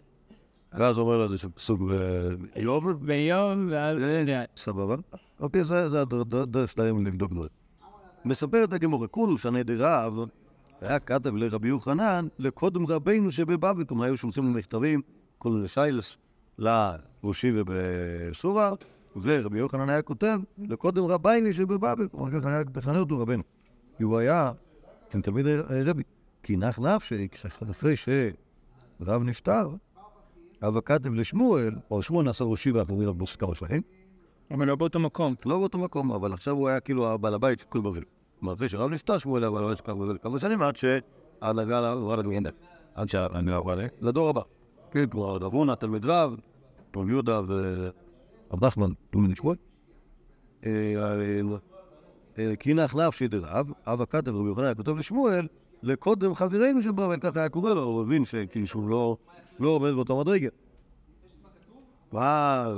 [0.72, 3.98] ואז אומר לו איזה פסוק באיוב, ביום, ואז...
[4.56, 4.96] סבבה.
[5.40, 7.48] אוקיי, זה זה הדרך שלהם לבדוק דברים.
[8.24, 10.18] מספרת הגמורה, כולו שנדר רב,
[10.80, 15.00] היה כתב לרבי יוחנן, לקודם רבינו שבבבל, כלומר היו שולחים לו מכתבים,
[15.38, 16.16] כל מיני שיילס,
[16.58, 18.72] לראשי ובסורה,
[19.22, 23.42] ורבי יוחנן היה כותב, לקודם רבייני שבבבל, כלומר ככה היה מכנה אותו רבנו.
[23.96, 24.52] כי הוא היה,
[25.10, 25.46] כן, תלמיד
[25.86, 26.02] רבי,
[26.42, 27.28] כי נח נפשי,
[27.70, 29.68] אחרי שרב נפטר,
[30.62, 33.82] אבא כתב לשמואל, או שמואל נעשה ראשי ואנחנו נראה בו כמה שבעים,
[34.50, 35.34] אבל לא באותו מקום.
[35.46, 38.02] לא באותו מקום, אבל עכשיו הוא היה כאילו הבעל הבית של כל בבל.
[38.40, 41.92] כלומר, אחרי שרב נפטר, שמואל היה בעל הבית של כל בבל כמה שנים עד שההנהגה
[41.92, 42.50] עברה לגנדה.
[42.94, 44.40] עד שההנהגה עברה לדור הבא.
[44.90, 46.36] כן, כלומר, רב הונא, תלמיד רב,
[46.96, 49.56] רב יהודה ורב נחמן, תלמיד שמואל.
[52.38, 55.46] אה, כי נח נפשי דרב, אבא כתב רבי יוחנן כותב לשמואל,
[55.82, 58.22] לקודם חברינו של בבל, ככה היה קורא לו, הוא הבין
[58.64, 59.16] שהוא לא-
[59.60, 60.48] לא עומד באותו מדרגה.
[62.12, 62.76] ואז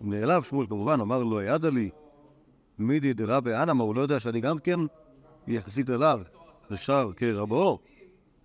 [0.00, 1.90] נעלב שמואל כמובן, אמר לו, ידה לי,
[2.78, 4.80] מידי דרבי אנמה, הוא לא יודע שאני גם כן
[5.46, 6.20] יחסית אליו,
[6.70, 7.78] נשר כרבו.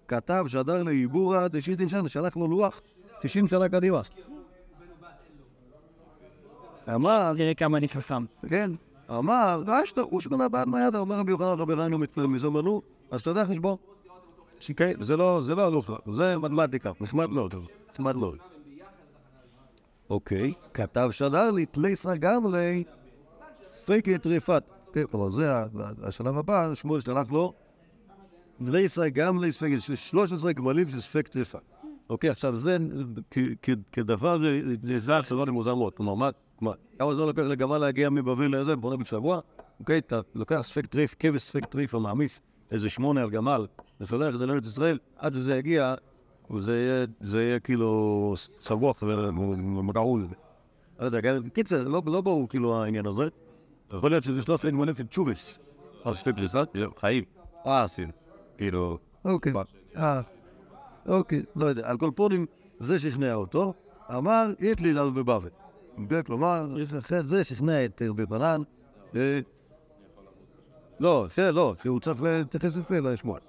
[0.08, 2.82] כתב שדר לעיבורא דשיתין שנה, שלח לו לוח
[3.22, 4.02] 60 שנה קדימה.
[6.96, 8.26] אמר, תראה כמה אני חכם.
[8.48, 8.72] כן,
[9.18, 13.22] אמר, רשתא אושמנה בעד מידע, אומר רבי יוחנן רבי ריינו מתפלל מזה, אומר, נו, אז
[13.22, 13.78] אתה יודע חשבון.
[14.76, 17.56] כן, זה לא, זה לא אלוף, זה מתמטיקה, נחמד מאוד,
[17.94, 18.38] נחמד מאוד.
[20.10, 22.84] אוקיי, כתב שדר לי, תליסא גם לי,
[23.86, 24.64] פקי טריפת.
[24.94, 25.52] כן, כלומר, זה
[26.04, 27.54] השלב הבא, שמואל שלח לו,
[28.66, 31.58] תליסא גם לי ספק, יש 13 גמלים של ספק טריפה.
[32.10, 32.78] אוקיי, עכשיו זה
[33.92, 35.94] כדבר אה, זר שלא למוזר מאוד.
[35.94, 36.30] כלומר, מה,
[36.62, 39.40] מה, כמה זמן לוקח לגמל להגיע מבבל לזה, בוא נגיד שבוע,
[39.80, 39.98] אוקיי?
[39.98, 42.40] אתה לוקח ספק טריף, כבש ספק טריף ומעמיס
[42.72, 43.68] איזה שמונה על גמל,
[44.02, 45.96] וסולח את זה לארץ ישראל, עד שזה יגיע,
[47.22, 50.28] זה יהיה כאילו סבוך ורעול.
[51.00, 53.24] לא יודע, גם- קיצר, לא לא ברור כאילו העניין הזה.
[53.94, 55.60] יכול להיות שזה שלוש אלף אלף צ'ובס.
[56.04, 56.68] על ספק פריסת?
[56.98, 57.24] חיים.
[57.68, 58.12] אה, עשינו.
[58.58, 58.98] כאילו...
[59.26, 59.54] אוקיי.
[59.98, 60.22] אה,
[61.08, 61.90] אוקיי, לא יודע.
[61.90, 62.46] על כל פונים,
[62.80, 63.74] זה שכנע אותו.
[64.18, 65.50] אמר, היטלי לנו בבבל.
[66.26, 66.68] כלומר,
[67.24, 68.62] זה שכנע את רבי פנן.
[69.16, 69.40] אה,
[71.00, 73.42] לא, זה לא, שהוא צריך להתייחס יפה לשמואל.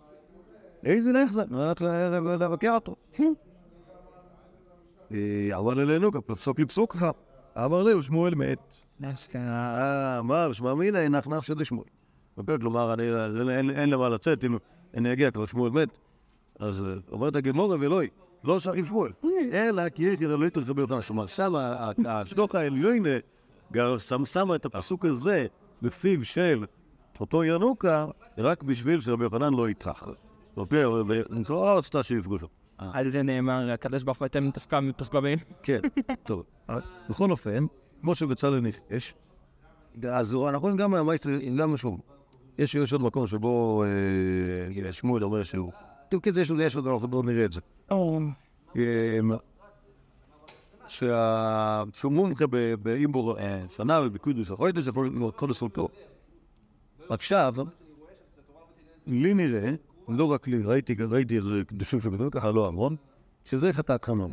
[0.85, 1.83] איזה נחזק, הלך
[2.41, 2.97] לבקר אותו.
[5.13, 7.07] אה, אמר אלינו, כפסוק לפסוק לך.
[7.57, 8.59] אמר לי, שמואל מת.
[9.37, 11.87] אה, אמר, שמע מינא, הנח נפשי לשמואל.
[12.37, 13.03] אוקיי, כלומר, אני-
[13.41, 14.57] אין- אין- אין למה לצאת, אם
[14.97, 15.89] אני אגיע כבר שמואל מת.
[16.59, 18.09] אז אה, אומרת הגמורה ואלוהי,
[18.45, 19.13] לא שייך שמואל,
[19.53, 21.01] אלא כי יש לא יתרחב ביותר.
[21.01, 21.49] כלומר, שם
[22.07, 23.05] השלוח העליון
[23.99, 25.47] שם- שמה את הפסוק הזה
[25.83, 26.65] בפיו של
[27.21, 28.07] אותו ינוקה,
[28.39, 30.09] רק בשביל שרבי יוחנן לא יטרח.
[30.57, 32.55] ולא רצתה שיפגוש אותו.
[32.79, 35.39] על זה נאמר, הקדוש ברוך הוא מתחכם מתחכמים.
[35.63, 35.81] כן,
[36.27, 36.43] טוב.
[36.71, 36.79] אה,
[37.11, 37.67] בכל אופן,
[38.01, 39.15] כמו שבצלאל ניחש,
[40.11, 42.01] אז אנחנו רואים גם מהמייסטר, גם שוב,
[42.59, 43.85] יש יש עוד מקום שבו
[44.87, 45.73] אה, שמואל אומר שהוא...
[46.13, 47.61] טוב, כן, יש עוד, יש עוד, אנחנו עוד נראה את זה.
[48.77, 49.19] אה,
[50.89, 54.85] שה- שהוא מומחה ב- באימבור אה, שנה ובקודוס החוידס,
[55.37, 55.89] כל הסולטו.
[57.09, 57.55] עכשיו,
[59.07, 59.71] לי נראה,
[60.09, 62.97] לא רק לי, ראיתי איזה קדושים שכתוב ככה, לא המון,
[63.45, 64.31] שזה חטאת חנון.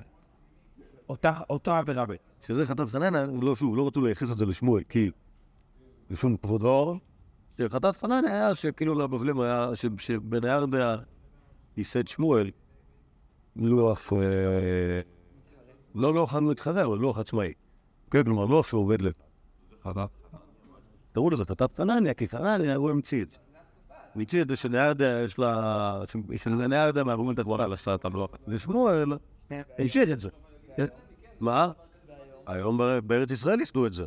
[1.50, 2.14] אותה עבירה ב...
[2.48, 5.12] שזה חטאת חנניה, לא, שוב, לא רצו לייחס את זה לשמואל, כי
[6.10, 7.00] לשום כבודו,
[7.58, 10.96] שחטאת חנניה היה שכאילו לבבלים היה, ש- שבניארדה
[11.80, 12.52] ייסד שמואל,
[13.56, 14.14] לוח,
[15.96, 17.54] לא לוח מתחרה, אבל לוח עצמאי.
[18.12, 20.06] כן, כלומר, לוח שעובד לבד.
[21.14, 23.38] קראו לזה חטאת חנניה, כי חנניה הוא המציא את זה.
[24.16, 26.02] המציא את זה שניארדה יש לה,
[26.38, 28.30] שניארדה מהגורמים את הגבורה עשה את הלוח.
[28.48, 29.14] ושמואל
[29.78, 30.30] המשיך את זה.
[30.78, 30.86] כן.
[31.40, 31.72] מה?
[32.48, 34.06] היום בארץ ישראל ייסדו את זה.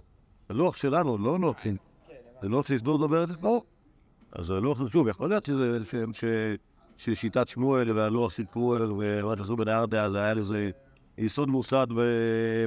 [0.48, 1.56] הלוח שלנו, לא לוח,
[2.42, 3.66] זה לוח שייסדו אותו בארץ ישראל.
[4.32, 5.48] אז הלוח, שוב, יכול להיות
[7.02, 10.70] שזה, ש- ש- ששיטת שמואל והלוח של שמואל ומה שעשו בנהרדה, אז היה לזה
[11.18, 11.86] יסוד מוסד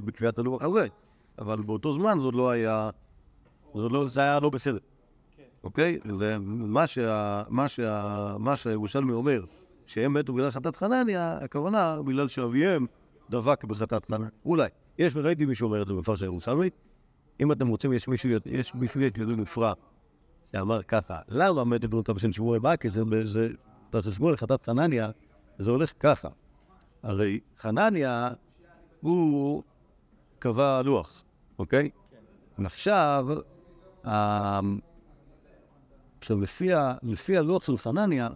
[0.05, 0.87] בקביעת הלוח הזה.
[1.39, 2.89] אבל באותו זמן זה עוד לא היה,
[3.75, 4.77] זה, לא, זה היה לא בסדר.
[5.63, 5.99] אוקיי?
[6.05, 9.43] ומה שה- מה שה- מה שהירושלמי אומר,
[9.85, 12.85] שהם מתו בגלל חטאת חנניה, הכוונה בגלל שאביהם
[13.29, 14.29] דבק בחטאת חנניה.
[14.45, 14.67] אולי.
[14.99, 16.69] יש, ראיתי מישהו אומר את זה בפרש הירושלמי.
[17.39, 19.73] אם אתם רוצים, יש מישהו, יש מישהו ידוע נפרע
[20.51, 22.59] שאמר ככה, למה מת בנותיו של שמואל?
[22.79, 23.01] כי זה,
[23.95, 25.09] זה, זה שמואל חטאת חנניה,
[25.59, 26.27] זה הולך ככה.
[27.03, 28.29] הרי חנניה,
[29.01, 29.63] הוא
[30.39, 31.23] קבע לוח,
[31.59, 31.89] אוקיי?
[32.65, 33.27] עכשיו,
[34.05, 34.59] ה-
[36.19, 38.29] עכשיו, לפי, ה, לפי הלוח של חנניה,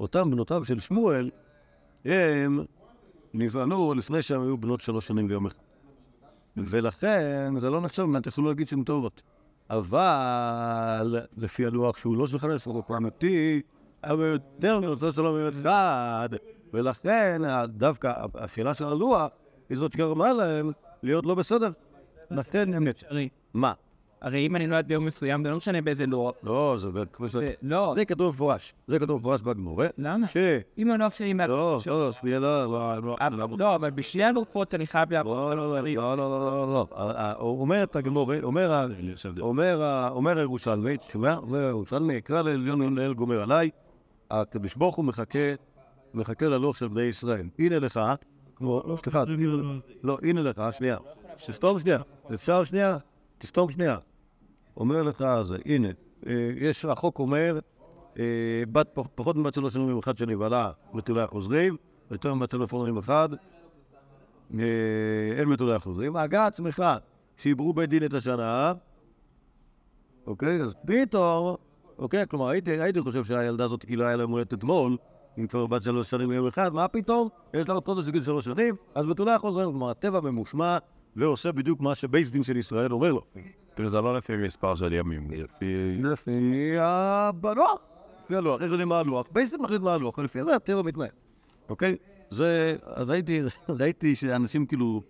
[0.00, 1.30] אותם בנותיו של שמואל,
[2.04, 2.64] הם
[3.34, 5.58] נבענו לפני שהם היו בנות שלוש שנים ויום אחד.
[6.56, 9.22] ולכן זה לא נחשב, מה תוכלו להגיד שהן טובות.
[9.70, 13.62] אבל לפי הלוח שהוא לא של חנניה, הוא כבר אמיתי,
[14.04, 16.28] אבל יותר מרצון שלום עם אחד,
[16.74, 19.26] ולכן דווקא השאלה של הלוח
[19.70, 20.70] היא זאת שגרמה להם
[21.02, 21.70] להיות לא בסדר.
[22.30, 22.84] לכן הם...
[23.54, 23.72] מה?
[24.22, 26.32] הרי אם אני נולד ביום מסוים, זה לא משנה באיזה לוח.
[26.42, 27.52] לא, זה כמו זה- שזה...
[27.62, 28.74] לא, זה כתוב מפורש.
[28.88, 29.86] זה כתוב מפורש בגמורה.
[29.98, 30.26] למה?
[30.28, 30.36] ש...
[30.78, 31.32] אם הלוח שלי...
[31.32, 35.34] מה- לא, לא, שנייה, לא, לא, לא, לא, לא, אבל בשני הלוחות אני חייב לעבור.
[35.34, 37.36] לא, לא, לא, לא, לא, לא, לא, לא.
[37.40, 38.86] אומרת הגמורה, אומר ה-
[39.40, 43.70] אומר ה- אומר הירושלמי, תשמע, אומר הירושלמי, יקרא לעליון לאל גומר עליי,
[44.30, 45.38] הקדוש ברוך הוא מחכה,
[46.14, 47.46] מחכה ללוח של בני ישראל.
[47.58, 48.00] הנה לך,
[48.56, 49.24] כמו, לא, סליחה,
[50.02, 50.96] לא, הנה לך, שנייה,
[51.36, 51.98] תסתום שנייה,
[52.34, 52.98] אפשר שנייה?
[53.38, 53.96] תסתום שנייה.
[54.76, 55.88] אומר לך זה, הנה,
[56.26, 57.58] אה, יש, החוק אומר,
[58.18, 58.24] אה,
[58.72, 61.76] בת פח- פחות מבת שלוש שנים אחד שנבהלה, בתולי החוזרים,
[62.10, 63.28] יותר מבת שלוש שנים אחד,
[64.58, 64.64] אה,
[65.38, 66.16] אין מתולי החוזרים.
[66.16, 66.84] הגה עצמך,
[67.36, 68.72] שעברו בית דין את השנה,
[70.26, 70.62] אוקיי?
[70.62, 71.56] אז פתאום,
[72.00, 72.24] אוקיי?
[72.28, 74.96] כלומר, הייתי, הייתי חושב שהילדה הזאת כאילו היה לה יום הולדת אתמול,
[75.38, 77.28] אם כבר בת שלוש שנים ביום אחד, מה פתאום?
[77.54, 80.78] יש לה עוד חודש בגיל שלוש שנים, אז בתולי החוזרים, כלומר, הטבע ממושמע
[81.16, 83.22] ועושה בדיוק מה שבייס דין של ישראל אומר לו.
[83.74, 85.98] כאילו זה לא לפי מספר של ימים, לפי...
[86.02, 87.78] לפי הלוח.
[88.24, 89.26] לפי הלוח, איך יודעים מה הלוח?
[89.32, 91.08] בייס דין מחליט מה הלוח, ולפי זה הטבע מתנהל.
[91.68, 91.96] אוקיי?
[92.30, 95.02] זה, ראיתי, ראיתי שאנשים כאילו,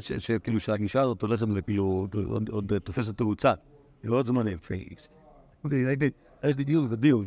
[0.00, 2.06] ש- שכאילו שהגישה הזאת הולכת וכאילו
[2.50, 3.52] עוד- תופסת תאוצה.
[4.04, 4.58] לעוד זמנים.
[4.58, 5.08] פייס.
[5.64, 7.26] ראיתי דיון ודיון.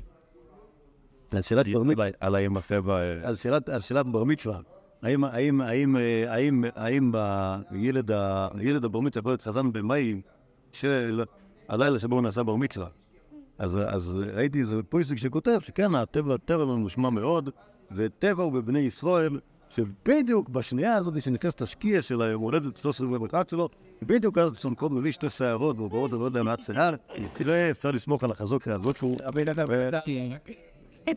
[1.32, 3.02] על שאלת בר מצווה, על האם הטבע...
[3.02, 4.60] אה, על שאלת, על שאלת בר מצווה.
[5.02, 5.96] האם, האם, האם,
[6.28, 7.12] האם, האם
[7.70, 8.12] הילד,
[8.86, 10.22] הבר מצווה יכול להיות חזן במים
[10.72, 11.24] של
[11.68, 12.88] הלילה שבו הוא נעשה בר מצווה?
[13.58, 17.50] אז, אז ראיתי איזה פויסק שכותב שכן, הטבע, הטבע ממושמע מאוד,
[17.92, 23.70] וטבע הוא בבני ישראל, שבדיוק בשנייה הזאת שנכנסת השקיע של היום הולדת 13 ואחת שלו,
[24.02, 26.96] בדיוק אז צונקות מביא שתי שערות ועוברות ועוד להם מעט שיער,
[27.34, 29.18] תראה, אפשר לסמוך על החזוקה הזאת שהוא...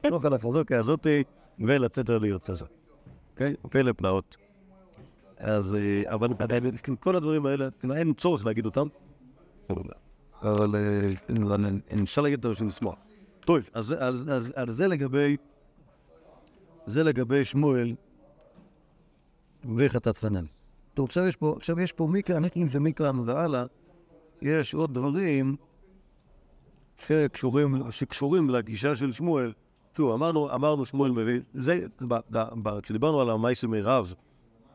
[0.05, 1.07] לסמוך על החזוקה הזאת
[1.59, 2.65] ולתת לה להיות כזה.
[3.33, 3.55] אוקיי?
[3.71, 4.37] פלא פלאות.
[5.37, 6.29] אז, אה, אבל
[7.01, 8.87] כל הדברים האלה, אין צורך להגיד אותם.
[10.43, 12.95] אבל אה, אפשר להגיד אותם לשמוח.
[13.41, 13.95] טוב, אז
[14.67, 15.37] זה לגבי,
[16.87, 17.95] זה לגבי שמואל
[19.77, 20.45] וחטאת חנן.
[20.95, 23.65] טוב, עכשיו יש פה, עכשיו יש פה מכאן, אם זה מכאן והלאה,
[24.43, 25.57] יש עוד דברים
[27.07, 29.53] שקשורים, שקשורים לגישה של שמואל.
[29.97, 34.15] שוב, אמרנו, אמרנו שמואל מביא, זה, ב, ב, ב, כשדיברנו על המייסי מירב,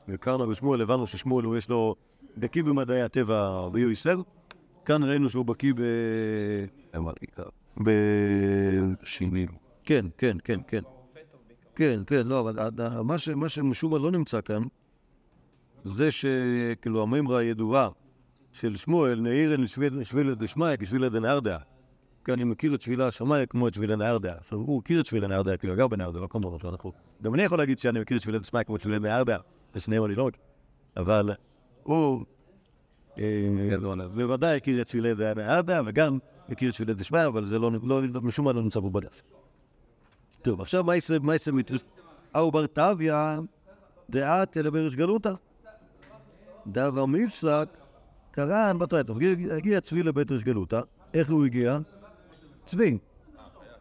[0.07, 1.95] וקרנה ושמואל, הבנו ששמואל הוא יש לו,
[2.37, 4.21] בקיא במדעי הטבע ביועיסר,
[4.85, 5.73] כאן ראינו שהוא בקיא
[7.83, 7.89] ב...
[9.03, 9.47] שינים.
[9.83, 10.81] כן, כן, כן, כן.
[11.75, 12.69] כן, כן, לא, אבל
[13.35, 14.63] מה שמשום מה לא נמצא כאן,
[15.83, 17.89] זה שכאילו המימרה הידועה
[18.51, 19.67] של שמואל, נעירן
[20.03, 21.57] שבילה דשמיא כשבילה דנהרדע.
[22.25, 24.33] כי אני מכיר את שבילה השמיא כמו את שבילה נהרדע.
[24.33, 26.91] עכשיו, הוא מכיר את שבילה נהרדע, כי הוא גר בנהרדע, לא כמו שאנחנו...
[27.23, 29.37] גם אני יכול להגיד שאני מכיר את שבילה דשמיא כמו את שבילה נהרדע,
[29.75, 30.29] ושניהם אני לא.
[30.97, 31.31] אבל
[31.83, 32.25] הוא
[33.19, 33.77] אה,
[34.15, 36.17] בוודאי הכיר את שבילי נהרדע, וגם
[36.49, 39.23] מכיר את שבילי דשמיא, אבל זה לא, לא, משום מה לא נמצא פה בדף.
[40.41, 41.51] טוב, עכשיו מה יעשה, מה יעשה.
[42.35, 43.11] אהו בר טביא
[44.09, 45.33] דעת אלא בריש גלותא.
[46.67, 47.69] דבר מפסק,
[48.31, 49.13] קרן בתרייתא.
[49.51, 50.81] הגיע- צבי לבית ריש גלותא,
[51.13, 51.77] איך הוא הגיע?
[52.65, 52.97] צבי.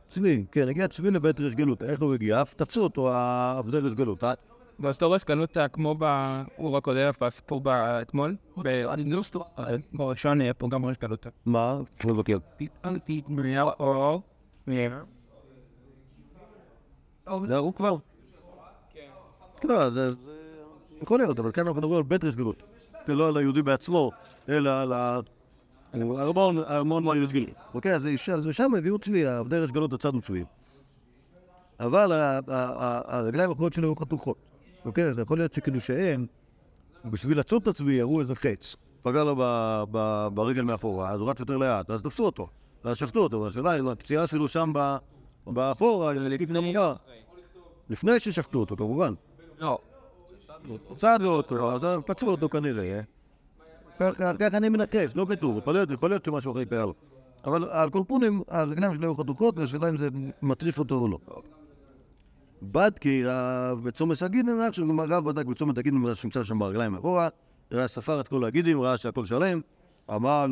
[0.09, 2.45] צבי, כן, הגיע צבי לבית ריש גלותא, איך הוא הגיע?
[2.57, 3.13] תפסו אותו
[3.59, 4.33] עבדי ריש גלותא.
[4.81, 9.41] ואז אתה רואה שקנותה כמו באור הקודם, בסיפור באתמול, באנדוסטר,
[9.93, 11.29] בראשון היה פה גם ראש קנותה.
[11.47, 11.81] מה?
[12.05, 12.39] מבקר.
[12.57, 14.23] פיתנתי מריאל אור,
[14.67, 14.93] מריאל.
[17.47, 17.97] זה הוא כבר.
[19.65, 20.11] לא, זה...
[21.03, 22.63] יכול להיות, אבל כאן אנחנו מדברים על בית ריש גלות.
[23.09, 24.11] ולא על היהודי בעצמו,
[24.49, 24.93] אלא על.
[25.93, 27.55] הארמון, הארמון מהיהודי גלות.
[27.75, 28.09] אוקיי, אז
[28.53, 30.45] שם הביאו צבי, עבדי ריש גלות הצדנו צבי.
[31.81, 32.13] אבל
[33.09, 34.37] הרגליים האחרונות שלו היו חתוכות.
[34.85, 36.27] אוקיי, אז יכול להיות שכאילו שהם,
[37.05, 38.77] בשביל לצוד את הצבי, יראו איזה חץ.
[39.03, 39.37] פגע לו
[40.35, 42.49] ברגל מאחורה, אז הוא רץ יותר לאט, אז תפסו אותו.
[42.85, 44.73] ואז שפטו אותו, והשאלה אם הפציעה שלו שם
[45.47, 47.15] באחורה, היא.
[47.91, 49.15] לפני ששפטו אותו, כמובן.
[49.59, 49.79] לא,
[50.97, 53.01] צדו אותו, אז פצעו אותו כנראה.
[54.39, 56.95] ככה אני מנחש, לא כתוב, יכול להיות, יכול להיות שמשהו אחר קרה לו.
[57.45, 60.09] אבל על כל פונים, הרגליים שלו היו חתוכות, והשאלה אם זה
[60.43, 61.19] מטריף אותו או לא.
[62.63, 64.75] בדקי רב בצומת הגידים, רק
[65.09, 67.29] רב בדק בצומת הגידים, שנמצא שם ברגליים מאחורה,
[67.73, 69.61] ראה ספר את כל הגידים, ראה שהכל שלם,
[70.15, 70.47] אמר,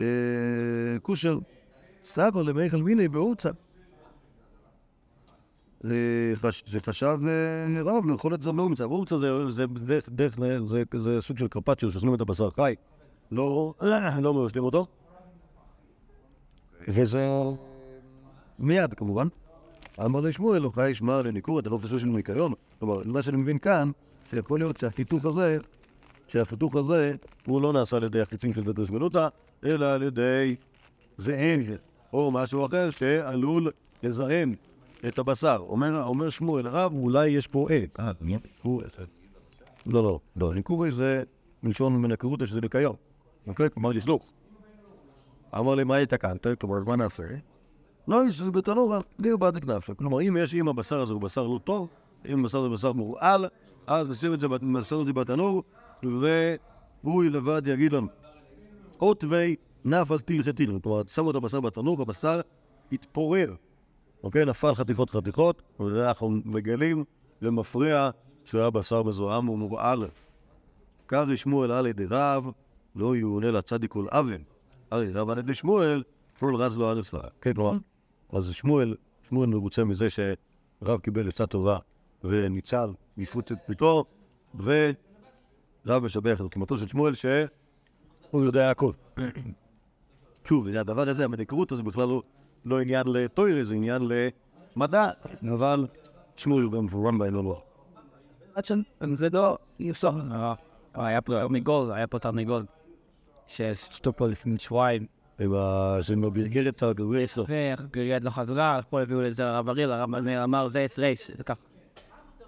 [0.00, 0.06] אה,
[1.02, 1.38] כושר,
[2.02, 3.50] סבא למיכל מיני באורצה.
[5.82, 5.96] זה
[6.34, 8.86] חש- זה חשב אה, רב לאכול את זה באומצה.
[8.86, 9.64] באומצה זה- זה
[10.66, 12.74] זה- זה סוג של קרפצ'יו שאוכלים את הבשר חי.
[13.32, 13.74] לא
[14.20, 14.86] לא מבשלים אותו.
[16.88, 17.28] וזה
[18.58, 19.26] מיד כמובן.
[20.04, 22.52] אמר לשמואל, חי ישמע לניכור, לא חושב של ניקיון.
[22.78, 23.90] כלומר, מה שאני מבין כאן,
[24.30, 25.58] שיכול להיות שהחיתוך הזה,
[26.28, 27.14] שהחיתוך הזה,
[27.46, 29.28] הוא לא נעשה על ידי החיצים של בית השמנותא,
[29.64, 30.56] אלא על ידי
[31.16, 31.60] זאב,
[32.12, 33.70] או משהו אחר שעלול
[34.02, 34.54] לזהם
[35.08, 35.64] את הבשר.
[35.68, 38.00] אומר, אומר שמואל, הרב, אולי יש פה עט.
[38.00, 38.12] אה,
[38.62, 38.82] הוא...
[39.86, 41.22] לא, לא, לא, ניקורי זה
[41.62, 42.96] מלשון מנקרותא שזה ניקיון.
[43.46, 43.70] אוקיי?
[43.70, 44.32] כלומר, לסלוך.
[45.58, 46.46] אמר לי, מה התקנת?
[46.60, 47.22] כלומר, מה נעשה?
[48.08, 49.94] לא, יש בתנור, לי בעד כנפה.
[49.94, 51.88] כלומר, אם יש, אם הבשר הזה הוא בשר לא טוב,
[52.28, 53.46] אם הבשר זה בשר מורעל,
[53.86, 54.48] אז נשים את זה,
[55.14, 55.62] בתנור,
[57.02, 58.08] והוא לבד יגיד לנו.
[59.00, 60.66] או תווי נפל תלכי.
[60.82, 62.40] כלומר, שמו את הבשר בתנור, הבשר
[62.92, 63.54] התפורר.
[64.22, 64.44] אוקיי?
[64.44, 67.04] נפל חתיכות חתיכות, ואנחנו מגלים
[67.42, 68.10] ומפריע
[68.44, 70.08] שהוא היה בשר מזוהם ומורעל.
[71.06, 72.50] קרעי שמואל על ידי רב,
[72.96, 74.42] לא יאונה לצדיק כל אבן.
[74.90, 76.02] הרי רב על ידי שמואל,
[76.38, 77.20] כל רז לא אנס לה.
[77.40, 77.78] כן, כלומר,
[78.32, 78.96] אז שמואל,
[79.28, 81.78] שמואל מרוצה מזה שרב קיבל עצה טובה
[82.24, 84.04] וניצל מפוצת ביתו,
[84.54, 88.92] ורב משבח את חוכמתו של שמואל שהוא יודע הכל.
[90.48, 92.22] שוב, הדבר הזה, המנקרות הזה בכלל לא,
[92.64, 94.02] לא עניין לטוירי, זה עניין
[94.76, 95.10] למדע,
[95.52, 95.86] אבל
[96.36, 96.86] שמואל הוא גם.
[98.54, 98.72] עד ש...
[99.14, 100.10] זה לא, אי אפשר.
[100.32, 100.54] אה,
[100.94, 102.64] היה פה תרנגול, היה פה תרנגול.
[103.46, 105.06] ששתו פה לפני שבועיים.
[106.00, 107.44] זה מברגרת הגרוע אצלו.
[107.48, 111.62] וגריית לא חזרה, פה הביאו לזה לרב אריאל, הרב אמר זה רייס, זה ככה.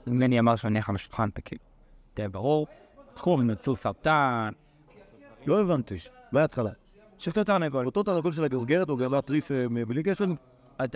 [0.06, 1.62] ממני אמר שאני הולך לשולחן, כאילו.
[2.16, 2.66] זה ברור.
[3.14, 4.52] תחום, הם מצאו סרטן,
[5.46, 5.98] לא הבנתי,
[6.32, 6.70] מההתחלה.
[7.24, 7.86] שפטו תרנגול.
[7.86, 10.24] אותו תרנגול של הגרגרת הוא גמר טריף אה, בלי קשר?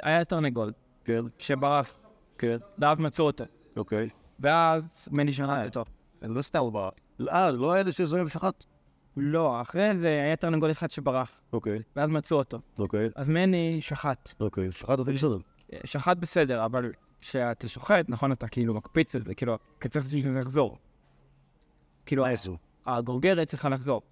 [0.02, 0.72] היה תרנגול
[1.04, 1.98] כן, שברח,
[2.38, 3.44] כן, ואז מצאו אותו.
[3.76, 4.08] אוקיי.
[4.40, 5.84] ואז מני שחט אותו.
[6.22, 6.92] לא סתם הוא ברח.
[7.28, 8.64] אה, לא היה אלה שזוהה ושחט?
[9.16, 12.58] לא, אחרי זה היה תרנגול אחד שברח, אוקיי, ואז מצאו אותו.
[12.78, 14.32] אוקיי, אז מני שחט.
[14.40, 14.72] אוקיי.
[14.72, 15.38] שחט אותי בסדר.
[15.84, 20.30] שחט בסדר, אבל כשאתה שוחט, נכון, אתה כאילו מקפיץ את זה, כאילו, אתה צריך שזה
[20.30, 20.78] לחזור.
[22.06, 22.24] כאילו?
[22.86, 24.02] הגרגרת צריכה לחזור.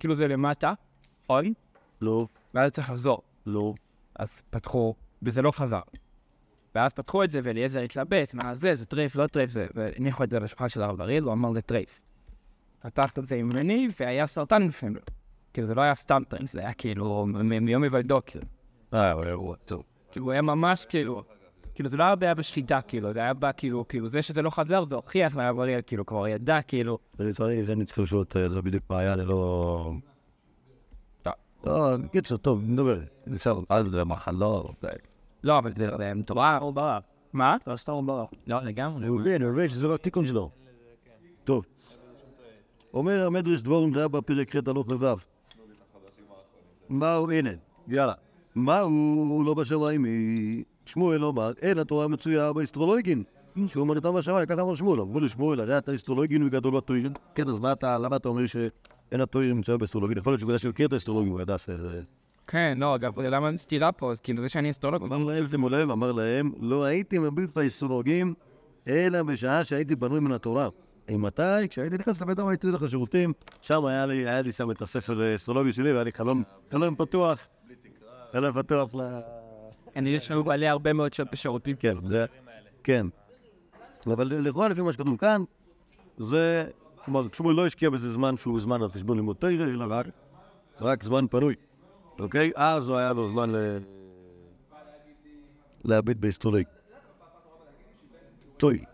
[0.00, 0.72] כאילו זה למטה,
[1.30, 1.52] נכון?
[2.00, 3.22] לא, ואז צריך לחזור.
[3.46, 3.74] לא.
[4.16, 5.80] אז פתחו, וזה לא חזר.
[6.74, 10.30] ואז פתחו את זה, ואליעזר התלבט, מה זה, זה טרייף, לא טרייף, זה, והניחו את
[10.30, 12.00] זה על השולחן של הרב אריאל, הוא אמר זה טרייף.
[12.80, 14.96] פתח את זה עם מני, והיה סרטן בפנים.
[15.52, 17.26] כאילו, זה לא היה סתם טרייף, זה היה כאילו
[17.60, 18.44] מיום היוולדו, כאילו.
[18.94, 19.82] אה, הוא היה אירוע טוב.
[20.10, 21.22] כאילו, הוא היה ממש כאילו,
[21.74, 24.50] כאילו, זה לא היה בעיה בשחיטה, כאילו, זה היה בא, כאילו, כאילו, זה שזה לא
[24.50, 27.34] חזר, זה הוכיח לרב אריאל, כאילו, כבר ידע, כאילו, זה
[27.86, 29.24] צריך לשאול זה בדיוק היה, אני
[31.64, 31.96] לא...
[32.12, 33.00] קיצר, טוב, נדבר.
[33.26, 34.84] בסדר, אל זה מחלות.
[35.44, 36.62] לא, אבל זה מטורף.
[36.62, 37.02] הוא ברח.
[37.32, 37.56] מה?
[37.66, 38.28] לא סתם הוא ברח.
[38.46, 39.06] לא, לגמרי.
[39.06, 40.50] אני מבין, אני מבין שזה לא התיקון שלו.
[41.44, 41.64] טוב.
[42.94, 45.14] אומר המדרש דבורים רבה פרק ח' הלוך וו'.
[46.88, 47.50] מהו, הנה,
[47.88, 48.12] יאללה.
[48.54, 48.88] מהו
[49.28, 50.04] הוא לא בשמיים?
[50.04, 53.22] היא- שמואל אומר, אין התורה מצויה באסטרולוגין.
[53.66, 55.00] שאומנותן בשמיים, ככה אמר שמואל.
[55.00, 57.12] אמרו לשמואל, הרי אתה אסטרולוגין וגדול בתוירין.
[57.34, 58.42] כן, אז מה אתה, למה אתה אומר
[59.10, 60.18] שאין התוירין מצויה באסטרולוגין?
[60.18, 62.02] יכול להיות שבגלל שהוא מכיר את האסטרולוגין, הוא ידע שזה...
[62.46, 64.12] כן, לא, אגב, למה אין סתירה פה?
[64.22, 65.02] כאילו, זה שאני אסטרולוג.
[65.02, 68.34] אמר להם, שימו לב, אמר להם, לא הייתי מביט באסטרולוגים,
[68.88, 70.68] אלא בשעה שהייתי פנוי מן התורה.
[71.10, 71.68] מתי?
[71.70, 75.72] כשהייתי נכנס לבית הייתי הולך לשירותים, שם היה לי, היה לי שם את הספר האסטרולוגי
[75.72, 77.48] שלי, והיה לי חלום, חלום פתוח.
[78.32, 79.00] חלום פתוח ל...
[79.96, 81.76] אני יש לנו בעלי הרבה מאוד שעות בשירותים.
[81.76, 82.26] כן, זה...
[82.84, 83.06] כן.
[84.06, 85.42] אבל לכאורה לפי מה שכתוב כאן,
[86.18, 86.66] זה...
[87.08, 90.06] כלומר, שמואל לא השקיע בזה זמן שהוא זמן על חשבון לימוד תורה, אלא רק,
[90.80, 91.54] רק זמן פנוי.
[92.20, 92.50] אוקיי?
[92.54, 93.52] אז הוא היה לו זמן.
[95.84, 96.62] להביט באסטרולוג.
[98.56, 98.84] טוי.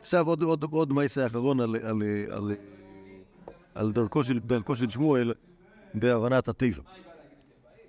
[0.00, 2.50] עכשיו עוד, עוד, עוד מעשה אחרון על, על, על,
[3.74, 5.34] על דרכו, של, דרכו של שמואל
[5.94, 6.82] בהבנת הטבע.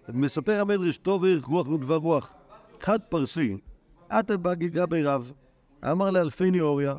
[0.09, 2.29] מספר המדרש טוב ערך רוח וגבר רוח.
[2.81, 3.57] חד פרסי,
[4.09, 5.31] עתה בגיגה ברב,
[5.91, 6.95] אמר לאלפי ניאוריה,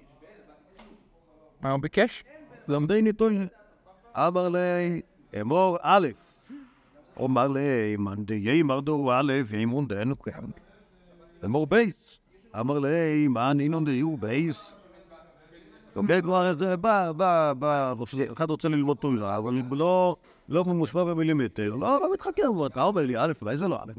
[1.64, 2.24] מה הוא ביקש?
[2.68, 3.44] למדני טועה.
[4.16, 5.02] אמר לי,
[5.40, 6.08] אמור א',
[7.16, 10.44] אומר לי, מאן דיי מרדו א', אימון דנו כאן.
[11.44, 12.18] אמור בייס.
[12.60, 14.72] אמר לי, מאן אינון דיו בייס.
[15.96, 17.94] אוקיי, כלומר, זה בא, בא, בא,
[18.32, 20.16] אחד רוצה ללמוד תורה, אבל לא,
[20.48, 23.92] לא מושפע במילימטר, לא, לא מתחכם, אתה אומר לי, א', אולי זה לא א',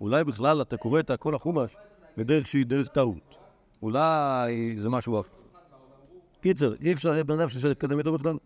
[0.00, 1.76] אולי בכלל אתה קורא את כל החומש
[2.16, 3.34] בדרך שהיא דרך טעות.
[3.82, 5.43] אולי זה משהו אחר.
[6.44, 8.36] קיצר, אי אפשר, בן אדם שאפשר להתקדם איתו בכלל.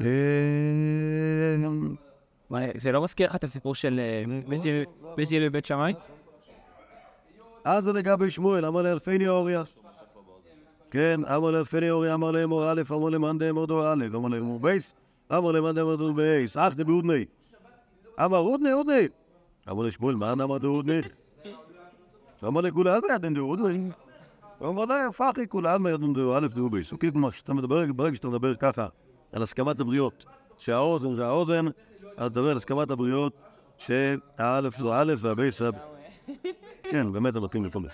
[0.00, 0.06] אה,
[2.76, 4.00] זה לא מזכיר לך את הסיפור של
[5.16, 5.94] בית בבית שמאי?
[7.64, 9.62] אז זה לגבי שמואל, אמר לאלפי ניאוריה.
[10.90, 14.94] כן, אמר לאלפי ניאוריה, אמר לאמור א', אמר למאן דאמור דור א', אמר לאמור בייס,
[15.32, 17.24] אמר למאן דאמור דור בייס, אך דבהודני.
[18.24, 19.08] אמר הודני, הודני.
[19.70, 21.00] אמר לשמואל, מאן אמר דהודני?
[22.44, 23.90] אמר לכולם ידן דהודני.
[24.60, 26.92] לה, פחי, כולם ידן דור א', דור בייס.
[26.92, 28.86] אוקיי, כלומר, כשאתה מדבר, ברגע שאתה מדבר ככה
[29.32, 30.24] על הסכמת הבריות,
[30.58, 31.72] שהאוזן זה האוזן, אז
[32.16, 33.32] אתה מדבר על הסכמת הבריות
[33.78, 35.70] שהאלף זה א' והבייס זה...
[36.90, 37.92] כן, באמת אלוקים לפולש.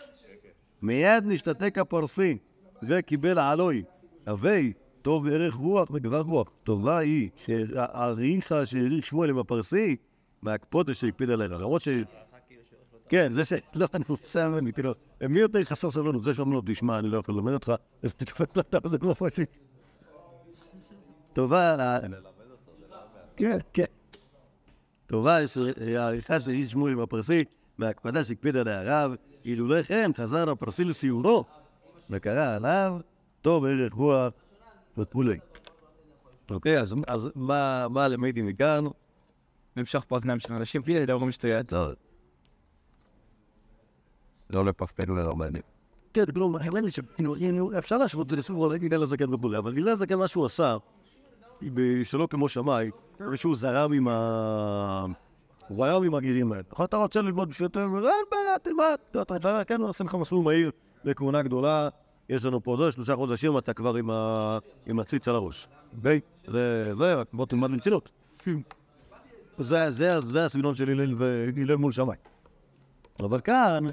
[0.82, 2.38] מיד נשתתק הפרסי
[2.82, 3.82] וקיבל עלוי.
[4.26, 6.48] הווי, טוב ערך רוח וגבר רוח.
[6.64, 9.96] טובה היא שהאריכה שהעריך שמואל עם הפרסי,
[10.42, 11.48] מהקפודה שהקפיד עליה.
[11.48, 11.88] למרות ש...
[13.08, 13.52] כן, זה ש...
[13.74, 14.94] לא, אני רוצה כאילו,
[15.28, 16.24] מי יותר חסר סבלנות?
[16.24, 19.44] זה שאומר לו, תשמע, אני לא יכול ללמד אותך, אז תתפק לו את האוזן בפרסי.
[21.32, 21.76] טובה...
[23.36, 23.84] כן, כן.
[25.06, 25.38] טובה
[25.96, 27.44] העריכה של איש שמואל עם הפרסי,
[27.78, 29.14] וההקפדה שהקפיד עליה הרב,
[29.44, 31.44] אילולא כן חזר הפרסי לסיורו,
[32.10, 32.98] וקרא עליו,
[33.42, 34.32] טוב ערך רוח
[34.98, 35.38] וכולי.
[36.50, 36.94] אוקיי, אז,
[37.34, 38.84] מה, למדתי מכאן?
[39.76, 41.72] למשוך פה אוזניים של אנשים בלי לדברים שטויות.
[44.52, 45.62] לא לפפל לרבנים.
[46.14, 47.34] כן, כלומר, האמת היא שכאילו,
[47.78, 50.76] אפשר להשוות את זה לסיפור על הלל הזקן וכולי, אבל הלל הזקן, מה שהוא עשה,
[52.04, 52.90] שלא כמו שמאי,
[53.32, 55.06] ושהוא זרם עם ה...
[55.68, 56.64] הוא זרם עם הגירים האלה.
[56.72, 59.22] נכון, אתה רוצה ללמוד בשביל יותר, אין בעיה, תלמד.
[59.22, 60.70] אתה יודע, כן, נעשה לך מסלול מהיר
[61.04, 61.88] לכהונה גדולה,
[62.28, 63.94] יש לנו פה זה, שלושה חודשים אתה כבר
[64.86, 65.68] עם הציץ על הראש.
[65.96, 66.20] אוקיי?
[66.46, 66.92] זה,
[67.32, 68.10] בוא תלמד ברצינות.
[69.58, 72.16] זה, זה, זה הסגנון של הלל מול שמאי.
[73.20, 73.92] אבל כאן, אה,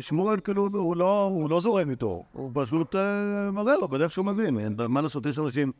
[0.00, 4.26] שמואל כאילו, הוא לא, הוא לא זורם איתו, הוא פשוט אה, מראה לו בדרך שהוא
[4.26, 4.58] מבין.
[4.88, 5.72] מה לעשות, יש אנשים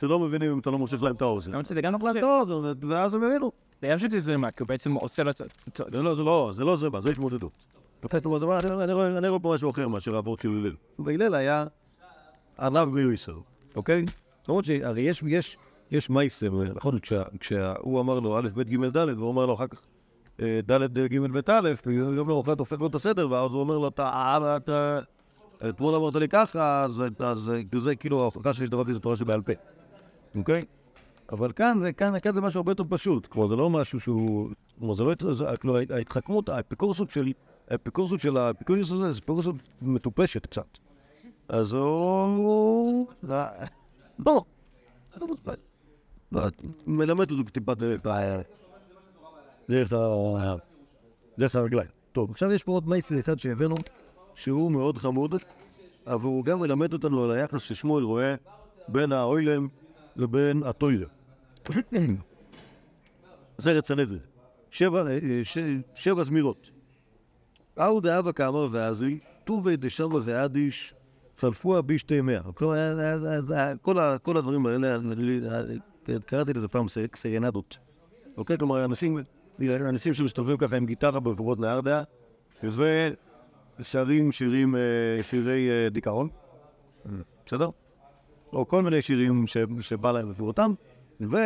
[0.00, 1.50] שלא מבינים אם אתה לא מושך להם את האוזן.
[1.52, 2.20] למרות שזה גם לא חושב.
[2.20, 2.50] טוב,
[2.88, 3.52] ואז הם הבינו.
[3.80, 5.30] חייב שתזרם מה, כי הוא בעצם עושה לו...
[5.30, 5.36] את
[5.92, 7.52] זה לא, זה לא, זה לא זה, מה, זה התמודדות.
[8.60, 8.92] זה אני-
[9.28, 10.72] רואה פה משהו אחר מאשר העברות של הלל.
[10.98, 11.64] והלל היה
[12.60, 13.38] ענב מיוסר,
[13.76, 14.04] אוקיי?
[14.48, 15.56] למרות שהרי יש, יש,
[15.90, 16.98] יש מייסר, נכון?
[16.98, 19.95] כשה- כשהוא אמר לו א', ב', ג', ד', והוא אומר לו אחר כך אה,
[20.40, 24.08] ד', ג', ב', א', ויום למחרת הופך לו את הסדר, ואז הוא אומר לו, אתה,
[24.08, 25.00] אה, אתה,
[25.68, 27.02] אתמול אמרת לי ככה, אז
[27.78, 29.52] זה כאילו ההוכחה שיש דבר כזה תורה שבעל פה,
[30.34, 30.64] אוקיי?
[31.32, 33.26] אבל כאן זה, כאן, כאן זה משהו הרבה יותר פשוט.
[33.26, 34.50] כלומר, זה לא משהו שהוא...
[34.78, 35.14] כלומר, זה לא...
[35.60, 37.32] כלומר, ההתחכמות, האפיקורסות של...
[37.70, 40.78] האפיקורסות של האפיקורסות הזה, זה אפיקורסות מטופשת קצת.
[41.48, 43.06] אז הוא...
[43.22, 43.44] לא.
[44.26, 44.44] לא.
[46.32, 46.48] לא,
[46.86, 47.72] מלמד אותו טיפה
[51.38, 51.88] דרך הרגליים.
[52.12, 53.74] טוב, עכשיו יש פה עוד מייסר אחד שהבאנו,
[54.34, 55.34] שהוא מאוד חמוד,
[56.06, 58.34] אבל הוא גם מלמד אותנו על היחס ששמואל רואה
[58.88, 59.68] בין האוילם
[60.16, 61.08] לבין הטוילם.
[63.58, 64.18] זה רצנדרי.
[64.70, 65.58] שבע, אה, ש-
[65.94, 66.70] שבע זמירות.
[67.78, 70.94] אהו דאבה כאמר ואזי, טובי דשמה ואדיש,
[71.38, 72.40] חלפוה בשתי מאה.
[72.60, 73.16] היה-
[73.48, 73.76] היה-
[74.22, 74.96] כל הדברים האלה,
[76.26, 77.76] קראתי לזה פעם ס- סרנדות.
[78.36, 78.58] אוקיי?
[78.58, 79.18] כלומר, אנשים,
[79.60, 82.02] אנשים שמסתובבים ככה עם גיטרה ברחובות נהרדעה,
[82.62, 86.28] ושרים שירים, אה, שירי אה, דיכאון,
[87.46, 87.70] בסדר?
[88.52, 89.44] או כל מיני שירים
[89.80, 90.74] שבא להם לפי אותם,
[91.20, 91.36] ו...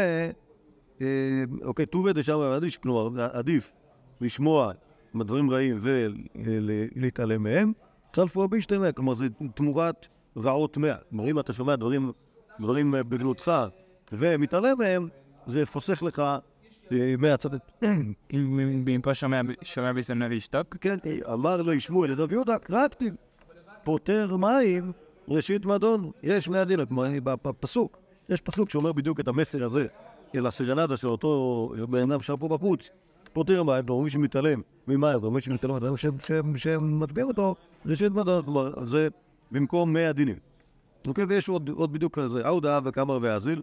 [1.00, 3.72] אה, אוקיי, ט"ו דשם ועדיש, כלומר, עדיף
[4.20, 4.72] לשמוע
[5.14, 7.72] דברים רעים ולהתעלם מהם,
[8.14, 10.06] חלפו בישתי מאה, כלומר, זה תמורת
[10.36, 10.96] רעות מאה.
[11.10, 12.12] כלומר, אם אתה שומע דברים,
[12.60, 13.52] דברים בגנותך
[14.12, 15.08] ומתעלם מהם,
[15.46, 16.22] זה חוסך לך
[17.18, 17.50] מהצד...
[17.82, 20.96] אם אם- אם פה שומע שומע בזמנה וישתוק, כן,
[21.32, 23.10] אמר לו שמואל לרב יהודה, קרקתי,
[23.84, 24.92] פותר מים
[25.28, 26.10] ראשית מדון.
[26.22, 26.80] יש מהדין,
[27.24, 29.86] בפסוק, יש פסוק שאומר בדיוק את המסר הזה
[30.32, 32.90] של הסרנדה של אותו בן אדם שר פה בפוץ.
[33.32, 37.54] פותר מים, כלומר מי שמתעלם ממים, ומי שמתעלם ממים שמטביע אותו,
[37.86, 39.08] ראשית מדון, כלומר, זה
[39.52, 40.36] במקום מאה דינים.
[41.06, 43.62] אוקיי, ויש עוד, בדיוק כזה, אהודה וקמר ואזיל,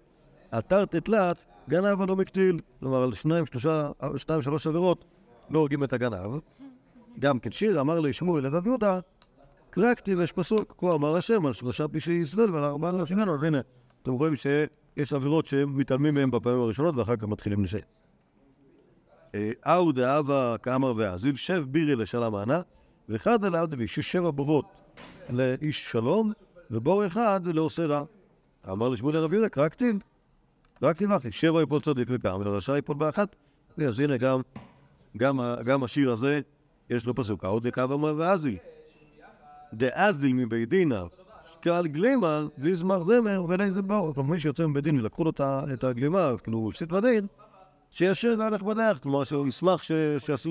[0.58, 1.38] אתר תתלת,
[1.70, 2.60] גנב ולא מקטיל.
[2.80, 5.06] כלומר, על שניים, שלושה, שתיים, שלוש עבירות,
[5.50, 6.40] לא הורגים את הגנב.
[7.20, 9.00] גם כן שיר אמר לי שמואל לרב יהודה,
[9.70, 13.44] קרא כתיב יש פסוק, כה אמר השם על שלושה פשעי ישראל ועל ארבעה אנשים אז
[13.44, 13.62] הנה,
[14.02, 17.78] אתם רואים שיש עבירות שהם מתעלמים מהם בפעמים הראשונות ואחר כך מתחילים לשם.
[19.68, 22.62] אהו דאבה כאמר ואזיל, שב בירי לשלם ענה,
[23.10, 24.66] ואחד אל אבדבי, ששבע בורות
[25.30, 26.32] לאיש שלום,
[26.72, 28.04] ובור אחד לעושה רע.
[28.72, 29.96] אמר לשמואל לרב יהודה, קרא כתיב,
[30.80, 33.36] קרא כתיב אחי, שבע יפול צדיק וקם, ולרשע יפול באחת.
[33.88, 34.42] אז הנה גם,
[35.18, 36.42] גם, גם השיר הזה,
[36.90, 38.58] יש לו פסוק, עוד יקו אמר ואזיל.
[39.74, 41.04] דאזיל מבית דינה,
[41.62, 44.14] קהל גלימה, ויזמר זמר ולאיזה באו.
[44.14, 45.32] כלומר, מי שיוצא מבית דין ולקחו לו
[45.74, 47.28] את הגלימה, כאילו הוא הפסיד בדין,
[47.92, 49.84] שישב והלך בדרך, כלומר שהוא ישמח
[50.18, 50.50] שעשו,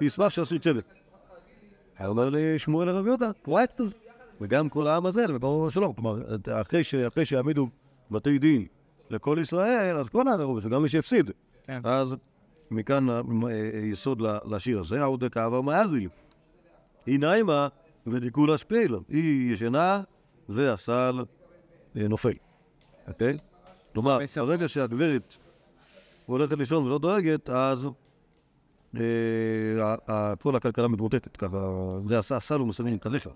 [0.00, 0.84] ישמח שעשו צדק.
[1.98, 3.94] היה אומר לי שמואל הרב יהודה, פרויקט הזה.
[4.40, 5.92] וגם כל העם הזה, וברור שלא.
[5.96, 6.22] כלומר,
[6.60, 6.84] אחרי
[7.24, 7.68] שיעמידו
[8.10, 8.66] בתי דין
[9.10, 11.30] לכל ישראל, אז כל העם יראו, וגם מי שהפסיד.
[11.64, 11.80] כן.
[11.84, 12.14] אז
[12.70, 16.08] מכאן ה- אה, יסוד לשיר הזה, העוד דקאבר מאזיל.
[17.06, 17.68] היא נעימה
[18.06, 18.94] ודיכאו להשפיל.
[19.08, 20.02] היא ישנה
[20.48, 21.24] והסל
[21.96, 22.32] אה, נופל.
[23.08, 23.38] אוקיי?
[23.92, 24.18] כלומר.
[24.36, 25.36] ברגע שהגברת
[26.26, 27.88] הולכת לישון ולא דואגת, אז
[28.96, 31.70] אה, כל הכלכלה מתמוטטת, ככה,
[32.08, 33.30] זה הסל ומסמין את הלחם.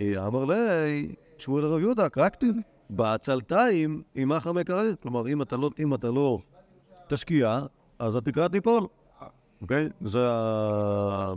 [0.00, 2.54] אה, אמר לי, שמואל הרב יהודה, קרקטיב,
[2.90, 4.94] בעצלתיים עמך המקרר.
[5.02, 6.38] כלומר, אם אתה לא, אם אתה לא
[7.08, 7.60] תשקיע,
[7.98, 8.86] אז התקרה תיפול.
[9.62, 9.88] אוקיי?
[10.00, 11.32] זה ה...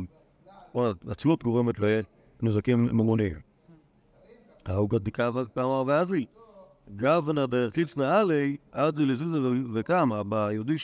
[1.10, 1.76] עצלות גורמת
[2.41, 3.36] לנזקים ממוניים.
[4.66, 6.26] ההוגת דקאבה כמה ואזי.
[6.95, 9.38] גוונה דרכיצנא עלי, עד לזיזה
[9.74, 10.76] וקמה, ביהודי.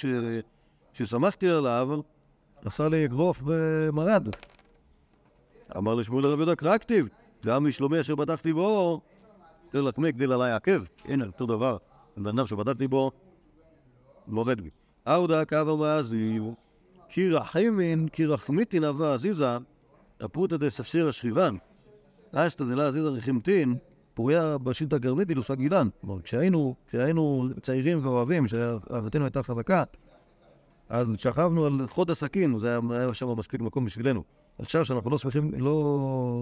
[0.93, 1.89] ששמחתי עליו,
[2.65, 4.27] עשה לי אגרוף ומרד.
[5.77, 7.07] אמר לשמואל הרב יהודה קרקטיב,
[7.45, 9.01] גם משלומי אשר בטחתי בו,
[9.75, 10.83] תן לחמי גדיל עליי עקב.
[11.05, 11.77] הנה, אותו דבר.
[12.17, 13.11] בן אדם שבטחתי בו,
[14.27, 14.69] מורד בי.
[15.07, 16.43] אהודה קו מאזיב,
[17.09, 19.57] כי רחמין, כי רחמיתין אבה עזיזה,
[20.21, 21.55] הפרוטא דספסיר השכיבן.
[22.33, 23.75] אשתא דלה עזיזה רחימתין,
[24.13, 25.87] פוריה בשיטה גרמית אילוסה גילן.
[26.01, 29.83] כלומר, כשהיינו, כשהיינו צעירים ואוהבים, שאהבתנו הייתה חזקה,
[30.89, 34.23] אז שכבנו על חוד הסכין, זה היה שם מספיק מקום בשבילנו.
[34.59, 35.71] עכשיו שאנחנו לא שמחים, לא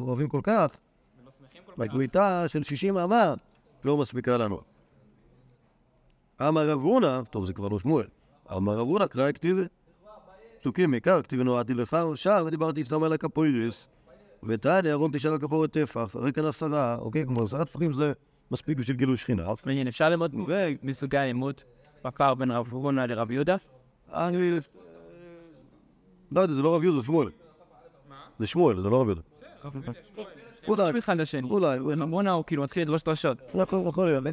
[0.07, 0.77] אוהבים כל כך,
[1.77, 3.33] בגביתה של 60 אמה
[3.83, 4.61] לא מספיקה לנו.
[6.41, 8.05] אמר רב הונא, טוב זה כבר לא שמואל,
[8.51, 9.57] אמר רב הונא קרא כתיב
[10.59, 13.87] פסוקים מעיקר כתיב נועדתי לך שם ודיברתי איתכם על הקפוירס
[14.43, 18.13] ותעני אהרון תשאל הכפורת טפח, רקע עשרה, אוקיי, כלומר עשרה טפחים זה
[18.51, 19.47] מספיק בשביל גילוי שכינה.
[19.65, 20.35] מעניין, אפשר ללמוד
[20.83, 21.61] מסוגי הלימוד
[22.05, 23.55] בפער בין רב הונא לרב יהודה?
[24.13, 24.59] אני...
[26.31, 27.29] לא יודע, זה לא רב יהודה, זה שמואל.
[28.39, 29.21] זה שמואל, זה לא רב יהודה.
[30.67, 31.49] אולי, אחד לשני.
[31.49, 31.77] אולי,
[32.11, 33.37] הונא הוא כאילו מתחיל לדרוש דרשות.
[33.55, 34.23] יכול יכול להיות.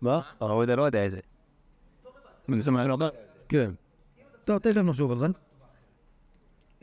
[0.00, 0.20] מה?
[0.40, 1.18] הרב יהודה לא יודע איזה.
[2.58, 3.08] זה מה, לא יודע.
[3.48, 3.70] כן.
[4.44, 5.26] טוב, תכף נחשוב על זה.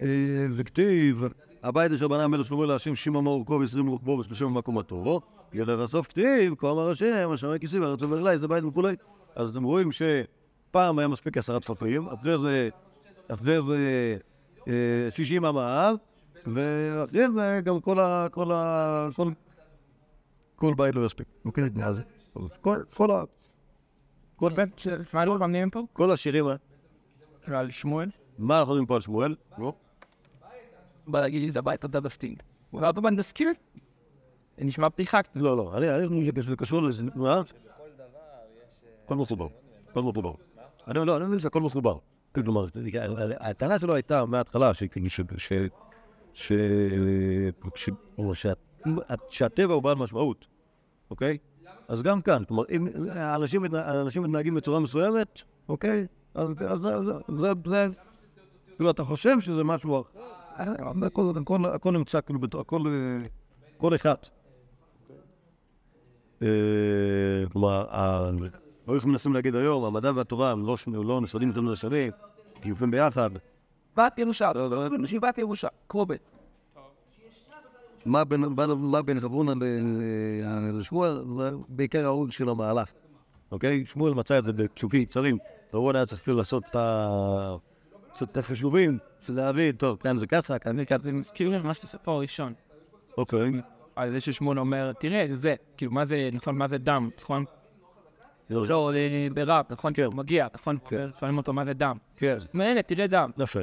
[0.01, 1.23] אה, וכתיב,
[1.63, 5.21] הבית אשר בנה המלך שלמה להשם שמעון מאורכו ועשרים רוחבו ושלושים במקומתו.
[5.53, 8.95] ידע בסוף כתיב, כה אמר השם, אשר רק כיסי וארץ אומר אליי, זה בית וכולי.
[9.35, 12.69] אז אתם רואים שפעם היה מספיק עשרה טפחים, אחרי זה,
[13.27, 13.77] אחרי זה
[14.67, 14.73] אה,
[15.09, 15.91] שישים אמה,
[16.47, 18.27] ואחרי זה גם כל ה...
[18.31, 19.09] כל ה...
[19.15, 19.31] כל,
[20.55, 21.27] כל בית לא יספיק.
[21.45, 22.03] אוקיי, אז
[22.61, 23.23] כל, כל, ה-
[24.35, 24.51] כל,
[25.13, 25.81] מה אנחנו מאמנים פה?
[25.93, 26.45] כל השירים,
[27.47, 28.09] על שמואל?
[28.37, 29.35] מה אנחנו יודעים פה על שמואל?
[31.07, 31.99] בא להגיד לי את הבית אתה.
[32.71, 33.49] הוא הרבה פעמים נזכיר?
[34.57, 35.35] זה נשמע פתיחה קצת.
[35.35, 37.41] לא, לא, אני חושב שזה קשור לזה, מה?
[39.05, 39.47] הכל מחובר,
[39.91, 40.33] הכל מחובר.
[40.87, 41.97] אני לא, אני מבין שהכל מחובר.
[42.35, 42.65] כלומר,
[43.39, 45.09] הטענה שלו הייתה מההתחלה, שכאילו
[46.35, 46.51] ש...
[47.75, 47.89] ש...
[48.17, 48.53] או שה-
[49.29, 50.45] שהטבע הוא בעל משמעות,
[51.09, 51.37] אוקיי?
[51.87, 56.07] אז גם כאן, כלומר, אם האנשים מתנה- האנשים מתנהגים בצורה מסוימת, אוקיי?
[56.35, 56.49] אז
[56.81, 57.87] זה- זה-.
[58.75, 60.73] כאילו, אתה חושב שזה משהו אחר,
[61.65, 62.81] הכל- נמצא, כאילו, הכל...
[62.87, 63.25] אה,
[63.77, 64.15] כל אחד.
[66.41, 66.47] אה,
[67.51, 67.85] כלומר,
[68.87, 72.11] לא איך מנסים להגיד היום, המדע והתורה הם לא שני- לא אחד מהשני,
[72.61, 73.29] כי יופים ביחד.
[73.97, 74.51] בת ירושה,
[75.03, 76.19] ישיבת ירושה, קרובת.
[78.05, 79.53] מה בין- מה- מה בין חברונה
[80.73, 81.23] לשמואל?
[81.37, 82.91] זה בעיקר העוד של המהלך,
[83.51, 83.85] אוקיי?
[83.85, 85.37] שמואל מצא את זה בפסוקים קצרים.
[85.71, 86.63] חברונה היה צריך כאילו לעשות
[88.23, 90.97] את החישובים, של להבין, טוב, כאן זה ככה, כאן זה ככה.
[91.03, 92.53] זה מזכיר לי ממש את הסיפור הראשון.
[93.17, 93.51] אוקיי.
[93.95, 97.45] על זה ששמואל אומר, תראה, זה, כאילו, מה זה, נכון, מה זה דם, נכון?
[98.49, 98.91] לא,
[99.33, 99.93] ברב, נכון?
[99.93, 100.07] כן.
[100.13, 100.77] מגיע, נכון?
[100.87, 101.09] כן.
[101.19, 101.97] שואלים אותו מה זה דם.
[102.17, 102.37] כן.
[102.53, 103.31] מעניין, תראה דם.
[103.37, 103.59] יפה,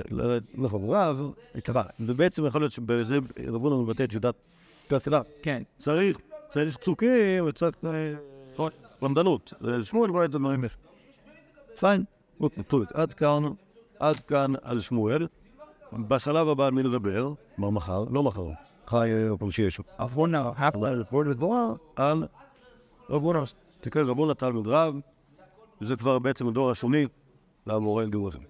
[0.55, 1.25] נכון, ואז
[1.63, 1.83] קרה.
[2.01, 3.19] ובעצם יכול להיות שבזה
[3.49, 4.35] רבונה מבטא את שיטת
[4.91, 5.21] התפילה.
[5.43, 5.63] כן.
[5.79, 6.19] צריך,
[6.51, 8.13] צריך צוקים וצריך אה,
[9.03, 9.53] למדנות.
[9.61, 10.73] זה שמואל רואה את הדברים האלה.
[11.79, 12.05] פיין.
[12.95, 13.43] עד כאן,
[13.99, 15.27] עד כאן על שמואל.
[15.93, 18.05] בשלב הבא על מי לדבר, מה מחר?
[18.11, 18.47] לא מחר.
[18.87, 19.83] חי פרשי ישו.
[19.99, 22.25] אברונה, אבל בואו נדבר על
[23.83, 24.95] תקרא רבונה תלמוד רב,
[25.81, 27.07] וזה כבר בעצם הדור השני
[27.67, 28.43] למורה גירוזים.